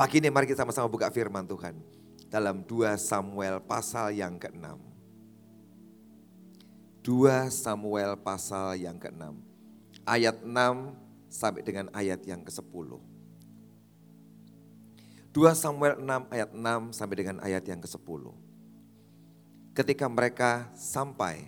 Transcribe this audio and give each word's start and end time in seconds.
Pagi 0.00 0.16
ini 0.16 0.32
mari 0.32 0.48
kita 0.48 0.64
sama-sama 0.64 0.88
buka 0.88 1.12
firman 1.12 1.44
Tuhan. 1.44 1.76
Dalam 2.32 2.64
2 2.64 2.96
Samuel 2.96 3.60
pasal 3.60 4.16
yang 4.16 4.40
ke-6. 4.40 4.80
2 7.04 7.52
Samuel 7.52 8.16
pasal 8.16 8.80
yang 8.80 8.96
ke-6. 8.96 9.36
Ayat 10.08 10.40
6 10.40 10.48
sampai 11.28 11.60
dengan 11.60 11.92
ayat 11.92 12.16
yang 12.24 12.40
ke-10. 12.40 12.96
2 15.36 15.36
Samuel 15.52 16.00
6 16.00 16.32
ayat 16.32 16.48
6 16.48 16.96
sampai 16.96 17.16
dengan 17.20 17.36
ayat 17.44 17.68
yang 17.68 17.84
ke-10. 17.84 18.24
Ketika 19.76 20.08
mereka 20.08 20.72
sampai 20.80 21.44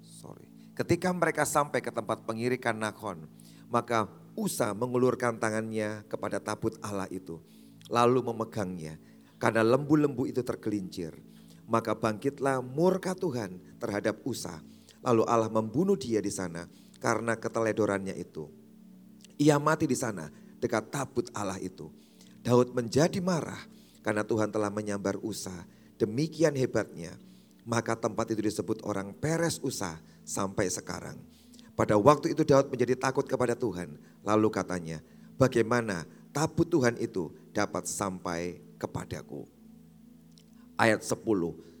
sorry, 0.00 0.48
ketika 0.72 1.12
mereka 1.12 1.44
sampai 1.44 1.84
ke 1.84 1.92
tempat 1.92 2.24
pengirikan 2.24 2.80
Nakon, 2.80 3.28
maka 3.68 4.08
Usa 4.38 4.70
mengulurkan 4.70 5.42
tangannya 5.42 6.06
kepada 6.06 6.38
tabut 6.38 6.78
Allah 6.78 7.10
itu, 7.10 7.42
lalu 7.90 8.22
memegangnya. 8.22 8.94
Karena 9.38 9.66
lembu-lembu 9.66 10.30
itu 10.30 10.46
tergelincir, 10.46 11.14
maka 11.66 11.98
bangkitlah 11.98 12.62
murka 12.62 13.18
Tuhan 13.18 13.58
terhadap 13.82 14.22
Usa. 14.22 14.62
Lalu 15.02 15.26
Allah 15.26 15.50
membunuh 15.50 15.98
dia 15.98 16.22
di 16.22 16.30
sana 16.30 16.70
karena 17.02 17.34
keteledorannya 17.38 18.14
itu. 18.18 18.46
Ia 19.38 19.58
mati 19.62 19.86
di 19.86 19.94
sana 19.94 20.30
dekat 20.58 20.90
tabut 20.90 21.30
Allah 21.34 21.58
itu. 21.62 21.90
Daud 22.42 22.74
menjadi 22.74 23.18
marah 23.22 23.58
karena 24.02 24.26
Tuhan 24.26 24.50
telah 24.50 24.70
menyambar 24.70 25.18
Usa. 25.22 25.54
Demikian 25.98 26.54
hebatnya, 26.54 27.18
maka 27.66 27.98
tempat 27.98 28.30
itu 28.30 28.42
disebut 28.42 28.86
orang 28.86 29.14
Peres 29.14 29.58
Usa 29.62 29.98
sampai 30.22 30.70
sekarang. 30.70 31.18
Pada 31.78 31.94
waktu 31.94 32.34
itu 32.34 32.42
Daud 32.42 32.74
menjadi 32.74 32.98
takut 32.98 33.22
kepada 33.22 33.54
Tuhan. 33.54 34.02
Lalu 34.28 34.52
katanya, 34.52 35.00
bagaimana 35.40 36.04
tabut 36.36 36.68
Tuhan 36.68 37.00
itu 37.00 37.32
dapat 37.56 37.88
sampai 37.88 38.60
kepadaku. 38.76 39.48
Ayat 40.76 41.00
10, 41.00 41.16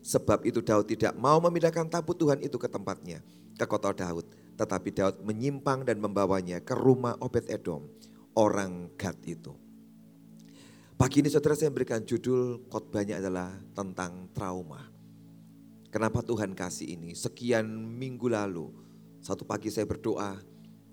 sebab 0.00 0.48
itu 0.48 0.64
Daud 0.64 0.88
tidak 0.88 1.12
mau 1.20 1.36
memindahkan 1.44 1.92
tabut 1.92 2.16
Tuhan 2.16 2.40
itu 2.40 2.56
ke 2.56 2.64
tempatnya, 2.64 3.20
ke 3.60 3.68
kota 3.68 3.92
Daud. 3.92 4.24
Tetapi 4.56 4.88
Daud 4.96 5.16
menyimpang 5.22 5.84
dan 5.84 6.00
membawanya 6.00 6.64
ke 6.64 6.72
rumah 6.72 7.20
Obed 7.20 7.46
Edom, 7.52 7.84
orang 8.32 8.88
Gad 8.96 9.20
itu. 9.28 9.52
Pagi 10.98 11.22
ini 11.22 11.30
saudara 11.30 11.54
saya 11.54 11.70
memberikan 11.70 12.02
judul 12.02 12.66
khotbahnya 12.66 13.22
adalah 13.22 13.54
tentang 13.70 14.26
trauma. 14.34 14.82
Kenapa 15.94 16.26
Tuhan 16.26 16.58
kasih 16.58 16.98
ini? 16.98 17.14
Sekian 17.14 17.70
minggu 17.70 18.26
lalu 18.26 18.66
satu 19.22 19.46
pagi 19.46 19.70
saya 19.70 19.86
berdoa, 19.86 20.42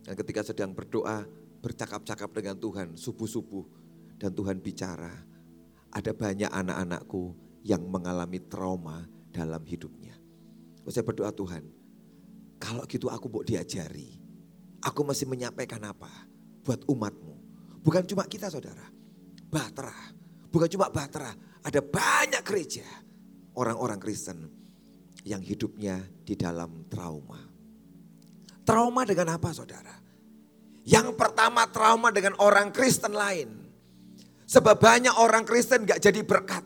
dan 0.05 0.13
ketika 0.13 0.45
sedang 0.45 0.77
berdoa, 0.77 1.25
bercakap-cakap 1.65 2.29
dengan 2.29 2.61
Tuhan 2.61 2.93
subuh-subuh. 2.93 3.65
Dan 4.21 4.31
Tuhan 4.37 4.61
bicara, 4.61 5.11
ada 5.89 6.11
banyak 6.13 6.47
anak-anakku 6.47 7.35
yang 7.65 7.81
mengalami 7.89 8.39
trauma 8.45 9.03
dalam 9.33 9.59
hidupnya. 9.65 10.13
Saya 10.85 11.01
berdoa 11.01 11.33
Tuhan, 11.33 11.65
kalau 12.61 12.85
gitu 12.85 13.09
aku 13.09 13.25
mau 13.27 13.41
diajari. 13.41 14.21
Aku 14.85 15.01
masih 15.01 15.25
menyampaikan 15.25 15.81
apa 15.81 16.29
buat 16.61 16.85
umatmu. 16.85 17.35
Bukan 17.81 18.05
cuma 18.05 18.23
kita 18.29 18.53
saudara, 18.53 18.85
Bahtera. 19.49 20.13
Bukan 20.53 20.69
cuma 20.69 20.93
Bahtera, 20.93 21.33
ada 21.65 21.81
banyak 21.81 22.45
gereja, 22.45 22.85
orang-orang 23.57 23.97
Kristen 23.97 24.45
yang 25.25 25.41
hidupnya 25.41 26.05
di 26.21 26.37
dalam 26.37 26.85
trauma. 26.85 27.41
Trauma 28.61 29.01
dengan 29.03 29.35
apa 29.35 29.49
saudara? 29.51 30.04
Yang 30.85 31.17
pertama 31.17 31.65
trauma 31.65 32.13
dengan 32.13 32.37
orang 32.37 32.69
Kristen 32.69 33.17
lain. 33.17 33.49
Sebab 34.45 34.77
banyak 34.77 35.17
orang 35.17 35.41
Kristen 35.41 35.89
gak 35.89 35.97
jadi 35.97 36.21
berkat. 36.21 36.61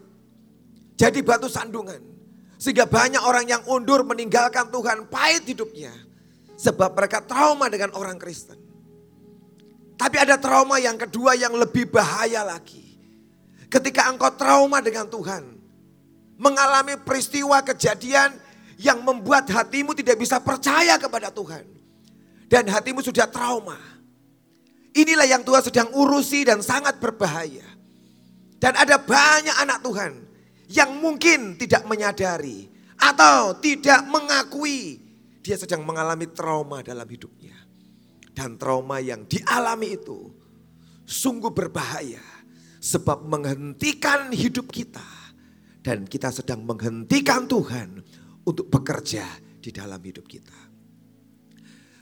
Jadi 0.99 1.23
batu 1.23 1.47
sandungan. 1.47 2.03
Sehingga 2.59 2.83
banyak 2.83 3.23
orang 3.23 3.47
yang 3.47 3.63
undur 3.71 4.03
meninggalkan 4.03 4.67
Tuhan 4.67 5.07
pahit 5.07 5.47
hidupnya. 5.47 5.95
Sebab 6.59 6.91
mereka 6.91 7.23
trauma 7.23 7.71
dengan 7.71 7.95
orang 7.95 8.19
Kristen. 8.19 8.59
Tapi 9.95 10.15
ada 10.19 10.35
trauma 10.35 10.75
yang 10.83 10.99
kedua 10.99 11.39
yang 11.39 11.55
lebih 11.55 11.87
bahaya 11.87 12.43
lagi. 12.43 12.99
Ketika 13.71 14.11
engkau 14.11 14.35
trauma 14.35 14.83
dengan 14.83 15.07
Tuhan. 15.07 15.55
Mengalami 16.39 16.95
peristiwa 16.99 17.59
kejadian 17.63 18.31
yang 18.79 19.03
membuat 19.03 19.43
hatimu 19.51 19.91
tidak 19.91 20.23
bisa 20.23 20.39
percaya 20.39 20.95
kepada 20.95 21.27
Tuhan 21.27 21.67
dan 22.49 22.65
hatimu 22.65 23.03
sudah 23.03 23.29
trauma. 23.29 23.77
Inilah 24.93 25.27
yang 25.29 25.45
Tuhan 25.45 25.63
sedang 25.63 25.89
urusi 25.93 26.45
dan 26.45 26.65
sangat 26.65 26.97
berbahaya. 26.97 27.65
Dan 28.59 28.75
ada 28.75 28.99
banyak 28.99 29.55
anak 29.55 29.79
Tuhan 29.85 30.13
yang 30.67 30.99
mungkin 30.99 31.55
tidak 31.55 31.87
menyadari 31.87 32.67
atau 32.99 33.55
tidak 33.57 34.03
mengakui 34.11 34.99
dia 35.39 35.55
sedang 35.55 35.87
mengalami 35.87 36.27
trauma 36.29 36.83
dalam 36.83 37.07
hidupnya. 37.07 37.55
Dan 38.35 38.59
trauma 38.59 38.99
yang 38.99 39.25
dialami 39.25 39.95
itu 39.99 40.31
sungguh 41.09 41.51
berbahaya 41.51 42.21
sebab 42.79 43.27
menghentikan 43.27 44.31
hidup 44.31 44.71
kita 44.71 45.03
dan 45.83 46.07
kita 46.07 46.31
sedang 46.31 46.63
menghentikan 46.63 47.49
Tuhan 47.49 47.99
untuk 48.47 48.69
bekerja 48.71 49.25
di 49.59 49.73
dalam 49.73 49.99
hidup 49.99 50.23
kita. 50.29 50.55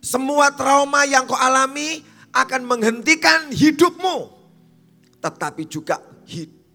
Semua 0.03 0.53
trauma 0.53 1.03
yang 1.09 1.25
kau 1.25 1.39
alami 1.39 2.05
akan 2.31 2.61
menghentikan 2.67 3.49
hidupmu. 3.49 4.33
Tetapi 5.17 5.63
juga 5.65 5.97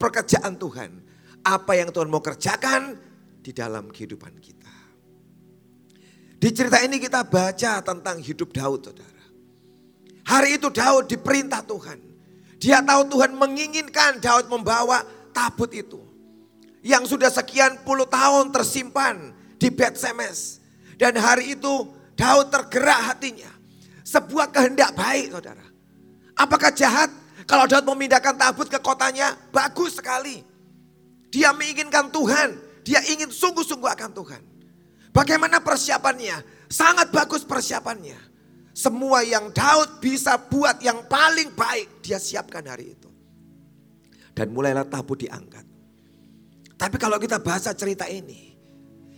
pekerjaan 0.01 0.59
Tuhan. 0.59 0.91
Apa 1.43 1.79
yang 1.79 1.91
Tuhan 1.91 2.11
mau 2.11 2.23
kerjakan 2.23 2.99
di 3.43 3.51
dalam 3.51 3.91
kehidupan 3.91 4.35
kita. 4.39 4.75
Di 6.43 6.51
cerita 6.51 6.83
ini 6.83 6.99
kita 6.99 7.23
baca 7.23 7.79
tentang 7.87 8.19
hidup 8.19 8.51
Daud 8.51 8.83
saudara. 8.83 9.23
Hari 10.27 10.59
itu 10.59 10.71
Daud 10.75 11.07
diperintah 11.07 11.62
Tuhan. 11.62 11.99
Dia 12.59 12.83
tahu 12.83 13.15
Tuhan 13.15 13.35
menginginkan 13.39 14.19
Daud 14.19 14.51
membawa 14.51 15.07
tabut 15.31 15.71
itu. 15.71 16.03
Yang 16.83 17.15
sudah 17.15 17.31
sekian 17.31 17.79
puluh 17.87 18.11
tahun 18.11 18.51
tersimpan 18.51 19.31
di 19.55 19.71
Bet 19.71 19.95
Semes. 19.95 20.59
Dan 20.99 21.15
hari 21.15 21.55
itu 21.55 21.91
Daud 22.19 22.51
tergerak 22.51 23.15
hatinya. 23.15 23.52
Sebuah 24.12 24.53
kehendak 24.53 24.93
baik 24.93 25.33
saudara. 25.33 25.65
Apakah 26.37 26.69
jahat 26.77 27.09
kalau 27.49 27.65
Daud 27.65 27.89
memindahkan 27.89 28.37
tabut 28.37 28.69
ke 28.69 28.77
kotanya? 28.77 29.33
Bagus 29.49 29.97
sekali. 29.97 30.45
Dia 31.33 31.56
menginginkan 31.56 32.12
Tuhan. 32.12 32.61
Dia 32.84 33.00
ingin 33.09 33.33
sungguh-sungguh 33.33 33.89
akan 33.89 34.11
Tuhan. 34.12 34.43
Bagaimana 35.17 35.65
persiapannya? 35.65 36.69
Sangat 36.69 37.09
bagus 37.09 37.41
persiapannya. 37.49 38.21
Semua 38.77 39.25
yang 39.25 39.49
Daud 39.53 40.00
bisa 40.00 40.37
buat 40.37 40.81
yang 40.84 41.05
paling 41.09 41.53
baik 41.56 42.05
dia 42.05 42.21
siapkan 42.21 42.65
hari 42.69 42.93
itu. 42.93 43.09
Dan 44.33 44.53
mulailah 44.53 44.89
tabut 44.89 45.25
diangkat. 45.25 45.65
Tapi 46.77 46.97
kalau 47.00 47.17
kita 47.17 47.41
bahasa 47.41 47.73
cerita 47.73 48.09
ini. 48.09 48.53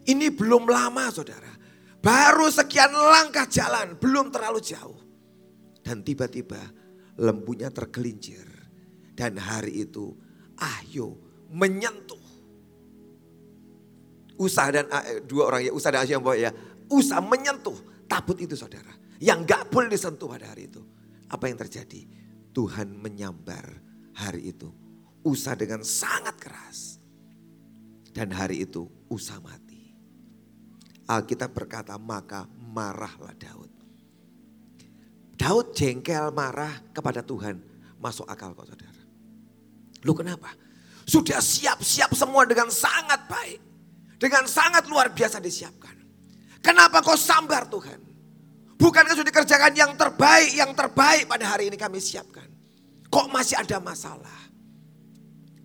Ini 0.05 0.37
belum 0.37 0.69
lama 0.69 1.09
saudara. 1.09 1.54
Baru 2.05 2.53
sekian 2.53 2.93
langkah 2.93 3.49
jalan, 3.49 3.97
belum 3.97 4.29
terlalu 4.29 4.61
jauh. 4.61 5.01
Dan 5.81 6.05
tiba-tiba 6.05 6.61
lembunya 7.17 7.73
tergelincir. 7.73 8.45
Dan 9.17 9.41
hari 9.41 9.89
itu 9.89 10.13
Ahyo 10.61 11.17
menyentuh. 11.49 12.21
Usah 14.37 14.67
dan 14.75 14.85
eh, 14.91 15.25
dua 15.25 15.49
orang 15.49 15.65
ya, 15.65 15.73
Usah 15.73 15.97
dan 15.97 16.05
Ahyo 16.05 16.21
yang 16.21 16.25
bawa 16.25 16.37
ya. 16.37 16.51
Usah 16.93 17.25
menyentuh 17.25 18.05
tabut 18.05 18.37
itu 18.37 18.53
saudara. 18.53 18.93
Yang 19.17 19.49
gak 19.49 19.63
boleh 19.73 19.89
disentuh 19.89 20.29
pada 20.29 20.53
hari 20.53 20.69
itu. 20.69 20.85
Apa 21.33 21.49
yang 21.49 21.57
terjadi? 21.57 22.05
Tuhan 22.53 23.01
menyambar 23.01 23.81
hari 24.13 24.53
itu. 24.53 24.69
Usah 25.25 25.57
dengan 25.57 25.81
sangat 25.81 26.37
keras. 26.37 27.01
Dan 28.13 28.29
hari 28.29 28.69
itu 28.69 28.85
Usah 29.09 29.41
mati. 29.41 29.64
Alkitab 31.05 31.53
berkata 31.53 31.97
maka 32.01 32.49
marahlah 32.49 33.37
Daud. 33.37 33.71
Daud 35.37 35.77
jengkel 35.77 36.33
marah 36.33 36.73
kepada 36.95 37.21
Tuhan. 37.21 37.61
Masuk 38.01 38.25
akal 38.29 38.57
kok 38.57 38.69
saudara. 38.69 39.03
Lu 40.05 40.13
kenapa? 40.13 40.53
Sudah 41.05 41.41
siap-siap 41.41 42.13
semua 42.17 42.49
dengan 42.49 42.73
sangat 42.73 43.29
baik. 43.29 43.61
Dengan 44.17 44.49
sangat 44.49 44.89
luar 44.89 45.13
biasa 45.13 45.41
disiapkan. 45.41 45.93
Kenapa 46.65 47.05
kau 47.05 47.17
sambar 47.17 47.69
Tuhan? 47.69 48.01
Bukankah 48.81 49.13
sudah 49.13 49.29
dikerjakan 49.29 49.73
yang 49.77 49.93
terbaik, 49.97 50.51
yang 50.57 50.73
terbaik 50.73 51.29
pada 51.29 51.45
hari 51.45 51.69
ini 51.69 51.77
kami 51.77 52.01
siapkan. 52.01 52.49
Kok 53.13 53.29
masih 53.29 53.61
ada 53.61 53.81
masalah? 53.81 54.41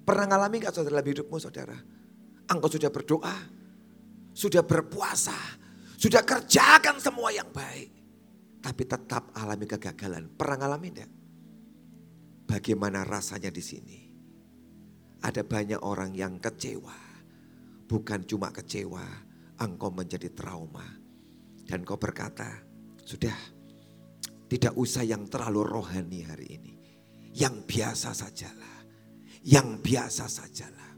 Pernah 0.04 0.26
ngalami 0.28 0.64
gak 0.64 0.76
saudara 0.76 1.00
dalam 1.00 1.08
hidupmu 1.08 1.38
saudara? 1.40 1.78
Engkau 2.50 2.68
sudah 2.68 2.90
berdoa, 2.90 3.36
sudah 4.34 4.64
berpuasa, 4.64 5.36
sudah 5.96 6.24
kerjakan 6.24 6.98
semua 7.02 7.30
yang 7.32 7.50
baik. 7.52 7.90
Tapi 8.60 8.84
tetap 8.84 9.32
alami 9.36 9.66
kegagalan. 9.66 10.28
Pernah 10.36 10.68
alami 10.68 10.88
enggak? 10.92 11.20
bagaimana 12.50 13.06
rasanya 13.06 13.54
di 13.54 13.62
sini. 13.62 14.00
Ada 15.22 15.46
banyak 15.46 15.86
orang 15.86 16.18
yang 16.18 16.42
kecewa. 16.42 16.98
Bukan 17.86 18.26
cuma 18.26 18.50
kecewa, 18.50 19.06
engkau 19.62 19.94
menjadi 19.94 20.34
trauma. 20.34 20.86
Dan 21.62 21.86
kau 21.86 22.02
berkata, 22.02 22.50
sudah 23.06 23.38
tidak 24.50 24.74
usah 24.74 25.06
yang 25.06 25.30
terlalu 25.30 25.62
rohani 25.62 26.26
hari 26.26 26.58
ini. 26.58 26.74
Yang 27.38 27.70
biasa 27.70 28.10
sajalah. 28.18 28.78
Yang 29.46 29.68
biasa 29.86 30.26
sajalah. 30.26 30.92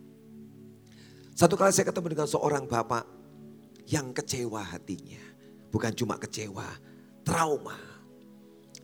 Satu 1.36 1.60
kali 1.60 1.74
saya 1.76 1.90
ketemu 1.92 2.16
dengan 2.16 2.30
seorang 2.30 2.64
bapak 2.70 3.04
yang 3.92 4.16
kecewa 4.16 4.64
hatinya. 4.64 5.20
Bukan 5.68 5.92
cuma 5.96 6.16
kecewa, 6.16 6.66
trauma. 7.28 7.76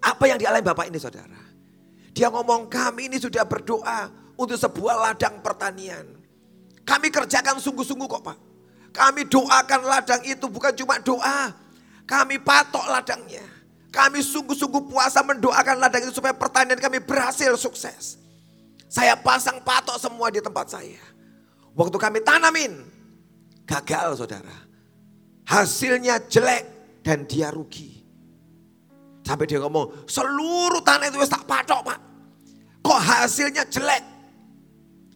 Apa 0.03 0.27
yang 0.27 0.37
dialami 0.37 0.63
bapak 0.63 0.91
ini 0.91 0.99
saudara? 0.99 1.39
Dia 2.11 2.27
ngomong 2.27 2.67
kami 2.67 3.07
ini 3.07 3.17
sudah 3.17 3.47
berdoa 3.47 4.11
untuk 4.35 4.59
sebuah 4.59 4.95
ladang 5.09 5.39
pertanian. 5.39 6.05
Kami 6.83 7.07
kerjakan 7.11 7.59
sungguh-sungguh 7.59 8.07
kok 8.07 8.23
pak. 8.23 8.37
Kami 8.95 9.27
doakan 9.27 9.81
ladang 9.83 10.21
itu 10.23 10.45
bukan 10.47 10.71
cuma 10.75 10.99
doa. 11.03 11.51
Kami 12.07 12.39
patok 12.39 12.87
ladangnya. 12.87 13.43
Kami 13.91 14.23
sungguh-sungguh 14.23 14.87
puasa 14.87 15.23
mendoakan 15.23 15.75
ladang 15.79 16.07
itu 16.07 16.15
supaya 16.15 16.35
pertanian 16.35 16.79
kami 16.79 17.03
berhasil 17.03 17.55
sukses. 17.59 18.19
Saya 18.87 19.19
pasang 19.19 19.59
patok 19.59 19.99
semua 19.99 20.31
di 20.31 20.39
tempat 20.39 20.71
saya. 20.71 21.03
Waktu 21.75 21.97
kami 21.99 22.23
tanamin, 22.23 22.87
gagal 23.67 24.23
saudara. 24.23 24.66
Hasilnya 25.47 26.27
jelek 26.27 26.63
dan 27.07 27.23
dia 27.23 27.47
rugi. 27.55 28.03
Sampai 29.23 29.47
dia 29.47 29.59
ngomong, 29.63 30.07
seluruh 30.07 30.83
tanah 30.83 31.07
itu 31.07 31.19
tak 31.27 31.43
patok 31.47 31.83
pak. 31.83 31.99
Kok 32.83 32.99
hasilnya 32.99 33.67
jelek? 33.67 34.03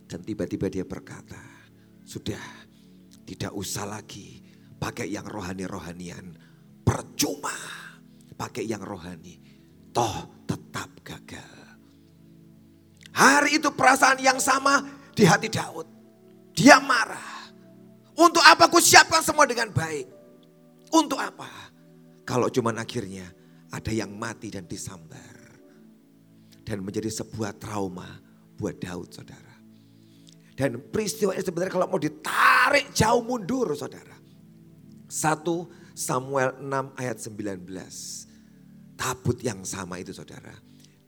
Dan 0.08 0.20
tiba-tiba 0.28 0.68
dia 0.68 0.84
berkata, 0.84 1.40
sudah 2.04 2.44
tidak 3.24 3.56
usah 3.56 3.88
lagi 3.88 4.44
pakai 4.76 5.08
yang 5.08 5.24
rohani-rohanian. 5.24 6.36
Percuma 6.84 7.56
pakai 8.36 8.68
yang 8.68 8.84
rohani. 8.84 9.40
Toh 9.96 10.44
tetap 10.44 10.92
gagal. 11.08 11.56
Hari 13.16 13.60
itu 13.60 13.72
perasaan 13.72 14.20
yang 14.20 14.40
sama 14.40 14.84
di 15.16 15.24
hati 15.24 15.48
Daud. 15.48 15.88
Dia 16.52 16.84
marah. 16.84 17.48
Untuk 18.20 18.44
apa 18.44 18.68
ku 18.68 18.84
siapkan 18.84 19.24
semua 19.24 19.48
dengan 19.48 19.72
baik? 19.72 20.21
Untuk 20.92 21.20
apa? 21.20 21.72
Kalau 22.28 22.52
cuman 22.52 22.80
akhirnya 22.80 23.28
ada 23.72 23.92
yang 23.92 24.12
mati 24.16 24.52
dan 24.52 24.68
disambar. 24.68 25.40
Dan 26.62 26.84
menjadi 26.86 27.10
sebuah 27.10 27.58
trauma 27.58 28.08
buat 28.56 28.78
Daud 28.78 29.10
saudara. 29.12 29.56
Dan 30.56 30.78
peristiwa 30.78 31.34
ini 31.34 31.42
sebenarnya 31.42 31.74
kalau 31.74 31.90
mau 31.90 31.98
ditarik 31.98 32.94
jauh 32.94 33.24
mundur 33.26 33.74
saudara. 33.74 34.14
1 35.10 35.44
Samuel 35.98 36.62
6 36.62 37.02
ayat 37.02 37.18
19. 37.18 37.66
Tabut 38.96 39.38
yang 39.42 39.66
sama 39.66 39.98
itu 39.98 40.14
saudara. 40.14 40.54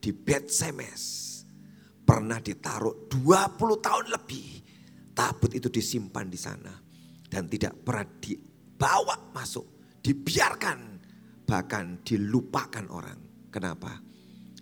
Di 0.02 0.10
Bet 0.10 0.50
Semes. 0.50 1.32
Pernah 2.04 2.42
ditaruh 2.42 3.08
20 3.08 3.80
tahun 3.80 4.06
lebih. 4.12 4.48
Tabut 5.14 5.54
itu 5.54 5.70
disimpan 5.70 6.26
di 6.28 6.36
sana. 6.36 6.74
Dan 7.24 7.48
tidak 7.48 7.80
pernah 7.86 8.04
dibawa 8.20 9.32
masuk. 9.32 9.73
Dibiarkan. 10.04 11.00
Bahkan 11.48 12.04
dilupakan 12.04 12.84
orang. 12.92 13.48
Kenapa? 13.48 13.96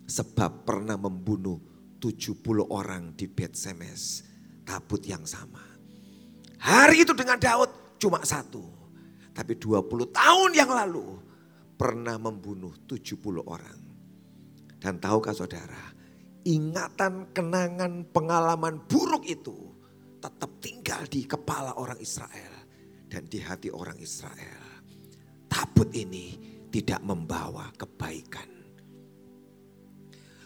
Sebab 0.07 0.63
pernah 0.63 0.95
membunuh 0.95 1.59
70 1.99 2.39
orang 2.71 3.15
di 3.19 3.27
Bet 3.27 3.59
Semes 3.59 4.23
tabut 4.63 5.03
yang 5.03 5.27
sama. 5.27 5.63
Hari 6.63 7.03
itu 7.03 7.11
dengan 7.15 7.39
Daud 7.43 7.99
cuma 7.99 8.23
satu. 8.23 8.63
Tapi 9.33 9.59
20 9.59 10.13
tahun 10.13 10.51
yang 10.55 10.71
lalu 10.71 11.19
pernah 11.75 12.15
membunuh 12.19 12.71
70 12.87 13.43
orang. 13.43 13.81
Dan 14.79 14.99
tahukah 14.99 15.35
saudara, 15.35 15.95
ingatan, 16.43 17.31
kenangan, 17.31 18.07
pengalaman 18.11 18.83
buruk 18.87 19.27
itu 19.27 19.55
tetap 20.23 20.51
tinggal 20.63 21.03
di 21.07 21.27
kepala 21.27 21.75
orang 21.79 21.99
Israel 21.99 22.67
dan 23.11 23.27
di 23.27 23.39
hati 23.43 23.71
orang 23.71 23.99
Israel. 23.99 24.72
Tabut 25.53 25.93
ini 25.93 26.33
tidak 26.73 27.05
membawa 27.05 27.69
kebaikan. 27.77 28.49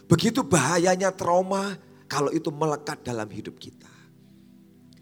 Begitu 0.03 0.43
bahayanya 0.43 1.15
trauma 1.15 1.79
kalau 2.11 2.27
itu 2.35 2.51
melekat 2.51 3.07
dalam 3.07 3.31
hidup 3.31 3.55
kita. 3.55 3.87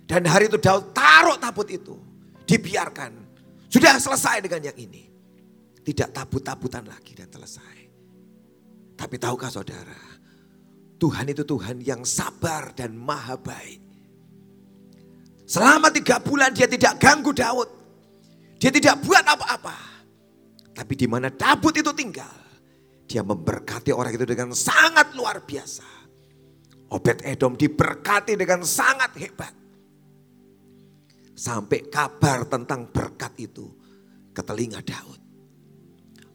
Dan 0.05 0.29
hari 0.29 0.45
itu 0.45 0.61
Daud 0.61 0.93
taruh 0.93 1.41
tabut 1.41 1.65
itu. 1.73 1.97
Dibiarkan. 2.45 3.25
Sudah 3.65 3.97
selesai 3.97 4.45
dengan 4.45 4.69
yang 4.69 4.77
ini. 4.77 5.09
Tidak 5.81 6.13
tabut-tabutan 6.13 6.85
lagi 6.85 7.17
dan 7.17 7.25
selesai. 7.29 7.77
Tapi 8.93 9.15
tahukah 9.17 9.49
saudara. 9.49 10.01
Tuhan 11.01 11.33
itu 11.33 11.41
Tuhan 11.41 11.81
yang 11.81 12.05
sabar 12.05 12.77
dan 12.77 12.93
maha 12.93 13.41
baik. 13.41 13.81
Selama 15.45 15.89
tiga 15.89 16.21
bulan 16.21 16.53
dia 16.53 16.69
tidak 16.69 17.01
ganggu 17.01 17.33
Daud. 17.33 17.69
Dia 18.61 18.69
tidak 18.69 19.01
buat 19.01 19.25
apa-apa. 19.25 19.94
Tapi 20.75 20.93
di 20.99 21.07
mana 21.07 21.31
tabut 21.31 21.71
itu 21.71 21.95
tinggal. 21.95 22.43
Dia 23.07 23.23
memberkati 23.23 23.95
orang 23.95 24.11
itu 24.11 24.27
dengan 24.27 24.51
sangat 24.51 25.15
luar 25.15 25.39
biasa. 25.47 25.87
Obed 26.91 27.23
Edom 27.23 27.55
diberkati 27.55 28.35
dengan 28.35 28.61
sangat 28.67 29.15
hebat. 29.15 29.53
Sampai 31.35 31.87
kabar 31.87 32.43
tentang 32.47 32.91
berkat 32.91 33.31
itu 33.39 33.71
ke 34.35 34.41
telinga 34.43 34.83
Daud. 34.83 35.21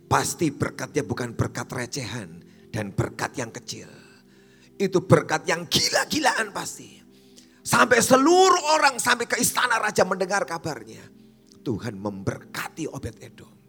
Pasti 0.08 0.50
berkatnya 0.50 1.04
bukan 1.04 1.36
berkat 1.36 1.68
recehan 1.70 2.40
dan 2.72 2.96
berkat 2.96 3.36
yang 3.36 3.52
kecil. 3.52 3.86
Itu 4.80 5.04
berkat 5.04 5.44
yang 5.44 5.68
gila-gilaan 5.68 6.50
pasti. 6.50 6.96
Sampai 7.60 8.00
seluruh 8.00 8.80
orang 8.80 8.96
sampai 8.96 9.28
ke 9.28 9.36
istana 9.36 9.76
raja 9.76 10.02
mendengar 10.08 10.48
kabarnya. 10.48 11.04
Tuhan 11.60 12.00
memberkati 12.00 12.88
Obed 12.88 13.20
Edom. 13.20 13.59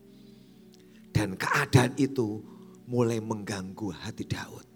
Dan 1.12 1.36
keadaan 1.36 1.94
itu 2.00 2.40
mulai 2.92 3.20
mengganggu 3.24 3.92
hati 3.92 4.28
Daud. 4.28 4.68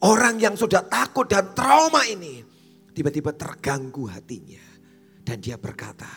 Orang 0.00 0.40
yang 0.40 0.56
sudah 0.56 0.86
takut 0.88 1.28
dan 1.28 1.52
trauma 1.52 2.02
ini 2.08 2.42
tiba-tiba 2.90 3.30
terganggu 3.36 4.08
hatinya. 4.10 4.64
Dan 5.20 5.38
dia 5.38 5.60
berkata, 5.60 6.08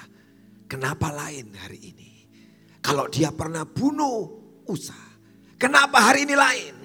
kenapa 0.66 1.12
lain 1.12 1.54
hari 1.54 1.94
ini? 1.94 2.12
Kalau 2.80 3.06
dia 3.12 3.30
pernah 3.30 3.68
bunuh 3.68 4.42
Usa, 4.63 4.98
kenapa 5.60 6.00
hari 6.00 6.24
ini 6.24 6.36
lain? 6.40 6.75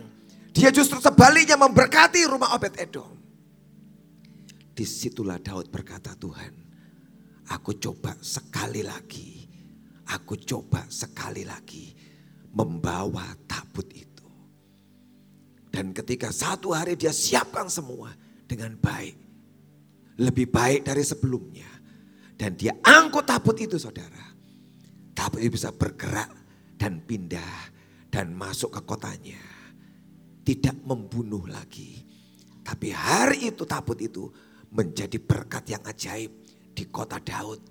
Dia 0.50 0.74
justru 0.74 0.98
sebaliknya 0.98 1.54
memberkati 1.54 2.26
rumah 2.26 2.58
Obed 2.58 2.74
Edom. 2.76 3.14
Di 4.74 4.82
situlah 4.82 5.38
Daud 5.38 5.70
berkata, 5.70 6.18
Tuhan, 6.18 6.54
aku 7.54 7.78
coba 7.78 8.18
sekali 8.18 8.82
lagi. 8.82 9.46
Aku 10.08 10.40
coba 10.40 10.88
sekali 10.90 11.44
lagi 11.44 11.97
membawa 12.58 13.38
tabut 13.46 13.86
itu. 13.94 14.26
Dan 15.70 15.94
ketika 15.94 16.34
satu 16.34 16.74
hari 16.74 16.98
dia 16.98 17.14
siapkan 17.14 17.70
semua 17.70 18.10
dengan 18.50 18.74
baik. 18.74 19.14
Lebih 20.18 20.50
baik 20.50 20.82
dari 20.82 21.06
sebelumnya. 21.06 21.70
Dan 22.34 22.58
dia 22.58 22.74
angkut 22.82 23.30
tabut 23.30 23.54
itu 23.62 23.78
saudara. 23.78 24.34
Tabut 25.14 25.38
itu 25.38 25.54
bisa 25.54 25.70
bergerak 25.70 26.34
dan 26.74 26.98
pindah 26.98 27.70
dan 28.10 28.34
masuk 28.34 28.74
ke 28.74 28.80
kotanya. 28.82 29.42
Tidak 30.42 30.82
membunuh 30.82 31.46
lagi. 31.46 32.02
Tapi 32.66 32.90
hari 32.90 33.54
itu 33.54 33.62
tabut 33.62 33.98
itu 34.02 34.26
menjadi 34.74 35.22
berkat 35.22 35.70
yang 35.70 35.82
ajaib 35.86 36.32
di 36.74 36.84
kota 36.90 37.22
Daud. 37.22 37.62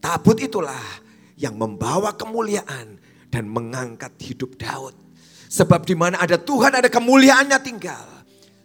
Tabut 0.00 0.36
itulah 0.40 0.84
yang 1.40 1.56
membawa 1.56 2.12
kemuliaan 2.16 3.00
dan 3.30 3.46
mengangkat 3.46 4.12
hidup 4.20 4.58
Daud. 4.58 4.92
Sebab 5.50 5.86
di 5.86 5.94
mana 5.98 6.18
ada 6.18 6.38
Tuhan 6.38 6.74
ada 6.74 6.90
kemuliaannya 6.90 7.58
tinggal. 7.62 8.06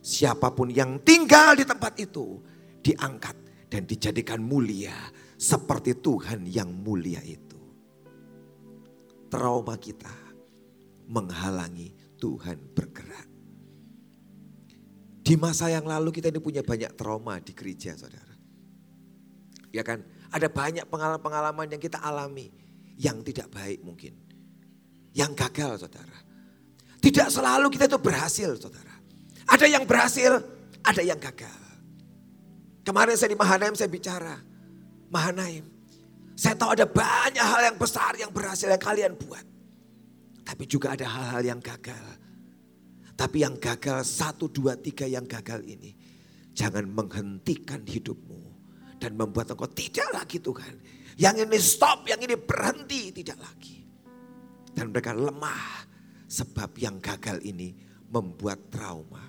Siapa 0.06 0.54
pun 0.54 0.70
yang 0.70 1.02
tinggal 1.02 1.58
di 1.58 1.66
tempat 1.66 1.98
itu 1.98 2.38
diangkat 2.86 3.34
dan 3.74 3.90
dijadikan 3.90 4.38
mulia 4.38 4.94
seperti 5.34 5.98
Tuhan 5.98 6.46
yang 6.46 6.70
mulia 6.70 7.22
itu. 7.26 7.58
Trauma 9.34 9.74
kita 9.82 10.14
menghalangi 11.10 11.94
Tuhan 12.22 12.58
bergerak. 12.78 13.28
Di 15.26 15.34
masa 15.42 15.74
yang 15.74 15.90
lalu 15.90 16.14
kita 16.14 16.30
ini 16.30 16.38
punya 16.38 16.62
banyak 16.62 16.94
trauma 16.94 17.42
di 17.42 17.58
gereja 17.58 17.98
saudara. 17.98 18.38
Ya 19.74 19.82
kan, 19.82 20.06
ada 20.30 20.46
banyak 20.46 20.86
pengalaman-pengalaman 20.86 21.66
yang 21.74 21.82
kita 21.82 21.98
alami 21.98 22.54
yang 22.96 23.26
tidak 23.26 23.50
baik 23.50 23.82
mungkin. 23.82 24.25
Yang 25.16 25.32
gagal 25.48 25.88
saudara. 25.88 26.18
Tidak 27.00 27.28
selalu 27.32 27.72
kita 27.72 27.88
itu 27.88 28.00
berhasil 28.02 28.50
saudara. 28.60 28.96
Ada 29.48 29.66
yang 29.72 29.88
berhasil, 29.88 30.42
ada 30.84 31.02
yang 31.02 31.18
gagal. 31.22 31.64
Kemarin 32.86 33.16
saya 33.18 33.34
di 33.34 33.40
Mahanaim 33.40 33.74
saya 33.74 33.90
bicara. 33.90 34.36
Mahanaim. 35.10 35.66
Saya 36.36 36.60
tahu 36.60 36.76
ada 36.76 36.84
banyak 36.84 37.42
hal 37.42 37.62
yang 37.72 37.78
besar 37.80 38.12
yang 38.20 38.30
berhasil 38.30 38.68
yang 38.68 38.82
kalian 38.82 39.16
buat. 39.16 39.46
Tapi 40.46 40.64
juga 40.70 40.94
ada 40.94 41.08
hal-hal 41.08 41.56
yang 41.56 41.62
gagal. 41.64 42.06
Tapi 43.16 43.48
yang 43.48 43.56
gagal 43.56 44.04
satu, 44.04 44.52
dua, 44.52 44.76
tiga 44.76 45.08
yang 45.08 45.24
gagal 45.26 45.64
ini. 45.64 45.96
Jangan 46.52 46.86
menghentikan 46.86 47.82
hidupmu. 47.82 48.44
Dan 49.00 49.16
membuat 49.16 49.56
engkau 49.56 49.72
tidak 49.72 50.12
lagi 50.12 50.38
Tuhan. 50.44 50.74
Yang 51.16 51.36
ini 51.48 51.58
stop, 51.58 52.06
yang 52.06 52.20
ini 52.20 52.36
berhenti, 52.36 53.16
tidak 53.16 53.40
lagi. 53.40 53.75
Dan 54.75 54.91
mereka 54.91 55.15
lemah. 55.15 55.88
Sebab 56.27 56.75
yang 56.77 57.00
gagal 57.00 57.39
ini 57.48 57.72
membuat 58.12 58.67
trauma. 58.70 59.24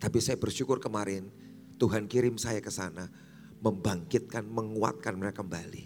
Tapi 0.00 0.18
saya 0.20 0.36
bersyukur 0.36 0.80
kemarin 0.80 1.28
Tuhan 1.80 2.04
kirim 2.08 2.36
saya 2.36 2.60
ke 2.60 2.68
sana 2.68 3.08
membangkitkan, 3.60 4.44
menguatkan 4.44 5.16
mereka 5.16 5.44
kembali. 5.44 5.84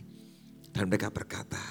Dan 0.74 0.90
mereka 0.90 1.10
berkata, 1.10 1.62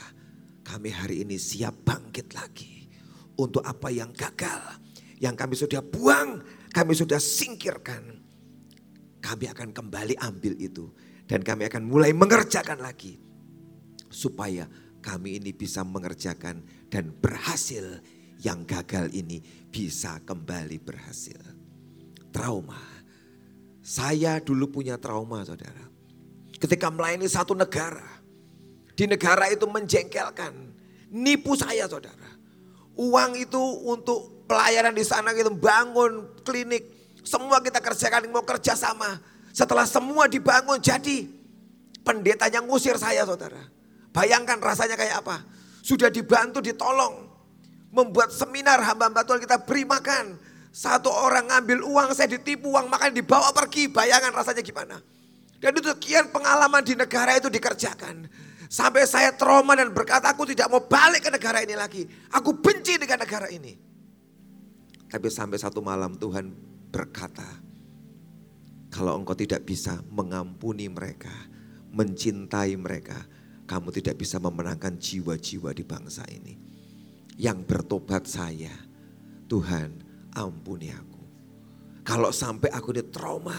kami 0.64 0.92
hari 0.92 1.28
ini 1.28 1.36
siap 1.36 1.84
bangkit 1.84 2.32
lagi 2.36 2.88
untuk 3.36 3.64
apa 3.64 3.92
yang 3.92 4.16
gagal, 4.16 4.80
yang 5.20 5.36
kami 5.36 5.60
sudah 5.60 5.84
buang, 5.84 6.40
kami 6.72 6.94
sudah 6.96 7.20
singkirkan. 7.20 8.24
Kami 9.24 9.48
akan 9.48 9.72
kembali 9.72 10.20
ambil 10.20 10.60
itu 10.60 10.92
dan 11.24 11.40
kami 11.48 11.64
akan 11.72 11.88
mulai 11.88 12.12
mengerjakan 12.12 12.84
lagi 12.84 13.16
supaya 14.12 14.68
kami 15.04 15.44
ini 15.44 15.52
bisa 15.52 15.84
mengerjakan 15.84 16.64
dan 16.88 17.12
berhasil 17.20 18.00
yang 18.40 18.64
gagal 18.64 19.12
ini 19.12 19.44
bisa 19.68 20.24
kembali 20.24 20.80
berhasil. 20.80 21.40
Trauma 22.32 22.94
saya 23.84 24.40
dulu 24.40 24.80
punya 24.80 24.96
trauma 24.96 25.44
saudara. 25.44 25.92
Ketika 26.56 26.88
melayani 26.88 27.28
satu 27.28 27.52
negara. 27.52 28.24
Di 28.96 29.04
negara 29.04 29.52
itu 29.52 29.68
menjengkelkan. 29.68 30.56
Nipu 31.12 31.60
saya 31.60 31.84
saudara. 31.92 32.32
Uang 32.96 33.36
itu 33.36 33.60
untuk 33.84 34.48
pelayanan 34.48 34.96
di 34.96 35.04
sana 35.04 35.36
gitu. 35.36 35.52
Bangun 35.52 36.32
klinik. 36.48 36.88
Semua 37.28 37.60
kita 37.60 37.84
kerjakan 37.84 38.32
mau 38.32 38.48
kerja 38.48 38.72
sama. 38.80 39.20
Setelah 39.52 39.84
semua 39.84 40.32
dibangun 40.32 40.80
jadi 40.80 41.28
pendetanya 42.08 42.64
ngusir 42.64 42.96
saya 42.96 43.28
saudara. 43.28 43.68
Bayangkan 44.14 44.62
rasanya 44.62 44.96
kayak 44.96 45.26
apa. 45.26 45.42
Sudah 45.82 46.08
dibantu, 46.14 46.62
ditolong. 46.62 47.28
Membuat 47.94 48.30
seminar 48.30 48.82
hamba-hamba 48.82 49.26
Tuhan 49.26 49.42
kita 49.42 49.66
beri 49.66 49.86
makan 49.86 50.54
satu 50.74 51.14
orang 51.14 51.54
ngambil 51.54 51.86
uang, 51.86 52.18
saya 52.18 52.34
ditipu 52.34 52.74
uang, 52.74 52.90
makanya 52.90 53.22
dibawa 53.22 53.54
pergi. 53.54 53.94
Bayangan 53.94 54.34
rasanya 54.34 54.66
gimana. 54.66 54.98
Dan 55.62 55.78
itu 55.78 55.86
sekian 55.94 56.34
pengalaman 56.34 56.82
di 56.82 56.98
negara 56.98 57.38
itu 57.38 57.46
dikerjakan. 57.46 58.26
Sampai 58.74 59.06
saya 59.06 59.38
trauma 59.38 59.78
dan 59.78 59.94
berkata 59.94 60.34
aku 60.34 60.50
tidak 60.50 60.74
mau 60.74 60.82
balik 60.82 61.22
ke 61.22 61.30
negara 61.30 61.62
ini 61.62 61.78
lagi. 61.78 62.10
Aku 62.34 62.58
benci 62.58 62.98
dengan 62.98 63.22
negara 63.22 63.46
ini. 63.54 63.78
Tapi 65.14 65.30
sampai 65.30 65.62
satu 65.62 65.78
malam 65.86 66.18
Tuhan 66.18 66.50
berkata, 66.90 67.46
kalau 68.90 69.22
engkau 69.22 69.38
tidak 69.38 69.62
bisa 69.70 70.02
mengampuni 70.10 70.90
mereka, 70.90 71.30
mencintai 71.94 72.74
mereka, 72.82 73.22
kamu 73.64 73.96
tidak 73.96 74.20
bisa 74.20 74.40
memenangkan 74.40 75.00
jiwa-jiwa 75.00 75.72
di 75.72 75.84
bangsa 75.88 76.24
ini. 76.28 76.60
Yang 77.40 77.66
bertobat 77.66 78.28
saya, 78.28 78.74
Tuhan 79.48 80.04
ampuni 80.36 80.94
aku. 80.94 81.24
Kalau 82.04 82.30
sampai 82.36 82.70
aku 82.76 82.92
di 82.92 83.04
trauma, 83.08 83.56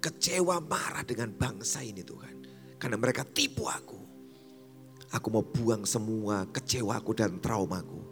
kecewa, 0.00 0.60
marah 0.64 1.04
dengan 1.04 1.32
bangsa 1.36 1.84
ini 1.84 2.00
Tuhan. 2.00 2.36
Karena 2.80 2.96
mereka 2.96 3.24
tipu 3.24 3.68
aku. 3.68 4.00
Aku 5.14 5.28
mau 5.30 5.44
buang 5.44 5.86
semua 5.86 6.48
kecewaku 6.48 7.12
dan 7.14 7.38
traumaku. 7.38 8.02